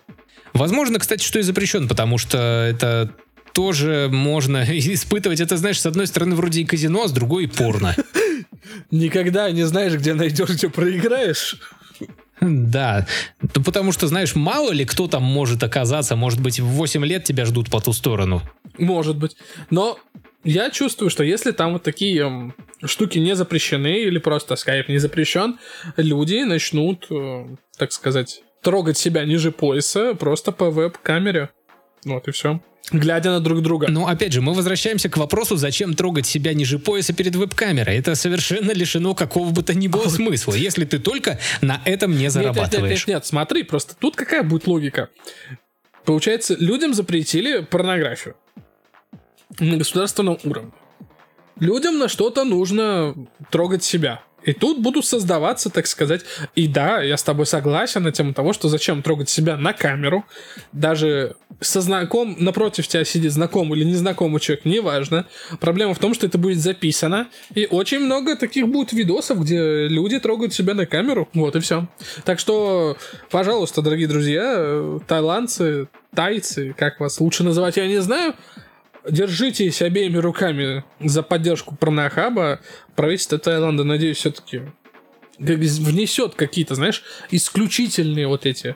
[0.53, 3.13] Возможно, кстати, что и запрещен, потому что это
[3.53, 5.39] тоже можно испытывать.
[5.39, 7.95] Это, знаешь, с одной стороны вроде и казино, а с другой и порно.
[8.91, 11.57] Никогда не знаешь, где найдешь, где проиграешь.
[12.41, 13.05] Да,
[13.41, 17.25] ну, потому что, знаешь, мало ли кто там может оказаться, может быть, в 8 лет
[17.25, 18.41] тебя ждут по ту сторону.
[18.77, 19.35] Может быть.
[19.69, 19.99] Но
[20.43, 25.59] я чувствую, что если там вот такие штуки не запрещены или просто скайп не запрещен,
[25.97, 27.45] люди начнут, э,
[27.77, 31.49] так сказать, трогать себя ниже пояса просто по веб-камере.
[32.05, 32.61] Вот и все.
[32.91, 33.87] Глядя на друг друга.
[33.89, 37.97] Ну, опять же, мы возвращаемся к вопросу, зачем трогать себя ниже пояса перед веб-камерой.
[37.97, 42.29] Это совершенно лишено какого бы то ни было смысла, если ты только на этом не
[42.29, 42.73] зарабатываешь.
[42.73, 45.09] Нет, нет, нет, нет, смотри, просто тут какая будет логика.
[46.05, 48.35] Получается, людям запретили порнографию
[49.59, 50.71] на государственном уровне.
[51.59, 53.15] Людям на что-то нужно
[53.51, 54.21] трогать себя.
[54.43, 56.21] И тут будут создаваться, так сказать,
[56.55, 60.25] и да, я с тобой согласен на тему того, что зачем трогать себя на камеру,
[60.71, 65.27] даже со знаком, напротив тебя сидит знакомый или незнакомый человек, неважно.
[65.59, 70.19] Проблема в том, что это будет записано, и очень много таких будет видосов, где люди
[70.19, 71.87] трогают себя на камеру, вот и все.
[72.23, 72.95] Так что,
[73.29, 78.35] пожалуйста, дорогие друзья, тайландцы, тайцы, как вас лучше называть, я не знаю,
[79.11, 82.59] держитесь обеими руками за поддержку порнохаба.
[82.95, 84.61] Правительство Таиланда, надеюсь, все-таки
[85.37, 88.75] внесет какие-то, знаешь, исключительные вот эти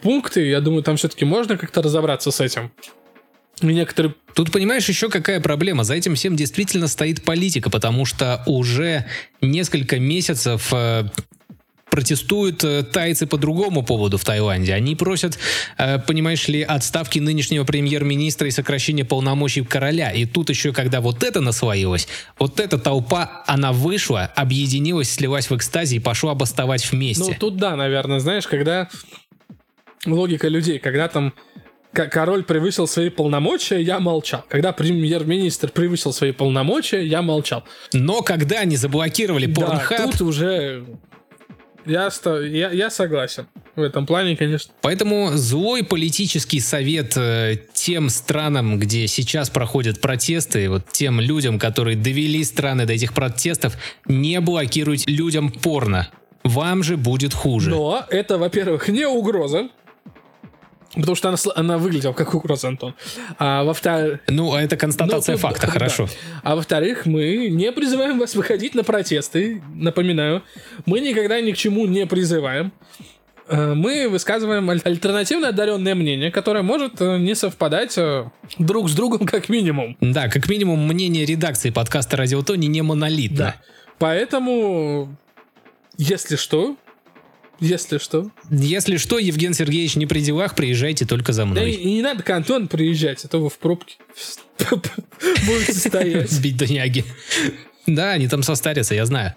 [0.00, 0.46] пункты.
[0.46, 2.72] Я думаю, там все-таки можно как-то разобраться с этим.
[3.60, 4.14] И некоторые...
[4.34, 5.84] Тут понимаешь еще какая проблема?
[5.84, 9.06] За этим всем действительно стоит политика, потому что уже
[9.40, 11.04] несколько месяцев э,
[11.92, 14.72] протестуют э, тайцы по другому поводу в Таиланде.
[14.72, 15.38] Они просят,
[15.76, 20.10] э, понимаешь ли, отставки нынешнего премьер-министра и сокращения полномочий короля.
[20.10, 25.56] И тут еще, когда вот это наслоилось, вот эта толпа, она вышла, объединилась, слилась в
[25.56, 27.24] экстазе и пошла бастовать вместе.
[27.24, 28.88] Ну, тут да, наверное, знаешь, когда
[30.06, 31.34] логика людей, когда там
[31.92, 34.46] король превысил свои полномочия, я молчал.
[34.48, 37.64] Когда премьер-министр превысил свои полномочия, я молчал.
[37.92, 39.84] Но когда они заблокировали Pornhub...
[39.90, 40.86] Да, тут уже
[41.86, 43.46] я, я, я согласен.
[43.74, 44.72] В этом плане, конечно.
[44.82, 51.96] Поэтому злой политический совет э, тем странам, где сейчас проходят протесты, вот тем людям, которые
[51.96, 53.76] довели страны до этих протестов,
[54.06, 56.08] не блокируйте людям порно.
[56.44, 57.70] Вам же будет хуже.
[57.70, 59.68] Но это, во-первых, не угроза.
[60.94, 62.94] Потому что она, она выглядела как угроза, Антон.
[63.38, 64.20] А во-вторых...
[64.28, 65.72] Ну, это констатация ну, факта, да.
[65.72, 66.08] хорошо.
[66.42, 69.62] А во-вторых, мы не призываем вас выходить на протесты.
[69.74, 70.42] Напоминаю,
[70.84, 72.72] мы никогда ни к чему не призываем.
[73.48, 79.26] Э, мы высказываем альтернативно одаренное мнение, которое может э, не совпадать э, друг с другом
[79.26, 79.96] как минимум.
[80.00, 83.36] Да, как минимум мнение редакции подкаста «Радиотони» не монолитно.
[83.36, 83.56] Да.
[83.98, 85.16] Поэтому,
[85.96, 86.76] если что,
[87.62, 88.30] если что.
[88.50, 91.60] Если что, Евген Сергеевич не при делах, приезжайте только за мной.
[91.60, 93.94] Да и не надо к Антону приезжать, а то вы в пробке
[95.46, 96.40] будете стоять.
[96.40, 97.04] Бить доняги.
[97.86, 99.34] Да, они там состарятся, я знаю.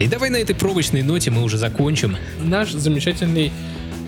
[0.00, 2.16] И давай на этой пробочной ноте мы уже закончим.
[2.40, 3.52] Наш замечательный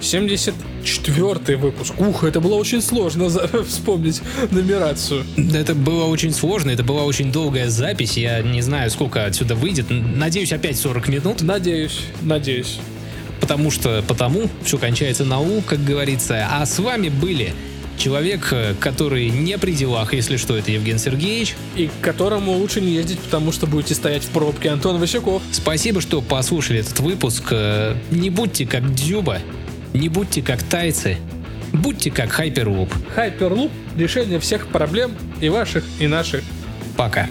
[0.04, 1.94] 74 выпуск.
[1.98, 3.28] Ух, это было очень сложно
[3.64, 5.24] вспомнить нумерацию.
[5.36, 8.16] Это было очень сложно, это была очень долгая запись.
[8.16, 9.86] Я не знаю, сколько отсюда выйдет.
[9.88, 11.42] Надеюсь, опять 40 минут.
[11.42, 12.78] Надеюсь, надеюсь.
[13.40, 16.46] Потому что потому все кончается на У, как говорится.
[16.50, 17.52] А с вами были
[17.96, 21.54] Человек, э, который не при делах, если что, это Евген Сергеевич.
[21.76, 24.70] И к которому лучше не ездить, потому что будете стоять в пробке.
[24.70, 25.42] Антон Васюков.
[25.52, 27.44] Спасибо, что послушали этот выпуск.
[27.50, 29.38] Э, не будьте как Дзюба,
[29.94, 31.16] не будьте как тайцы,
[31.72, 32.92] будьте как Хайперлуп.
[33.14, 36.42] Хайперлуп– решение всех проблем и ваших, и наших.
[36.96, 37.28] Пока.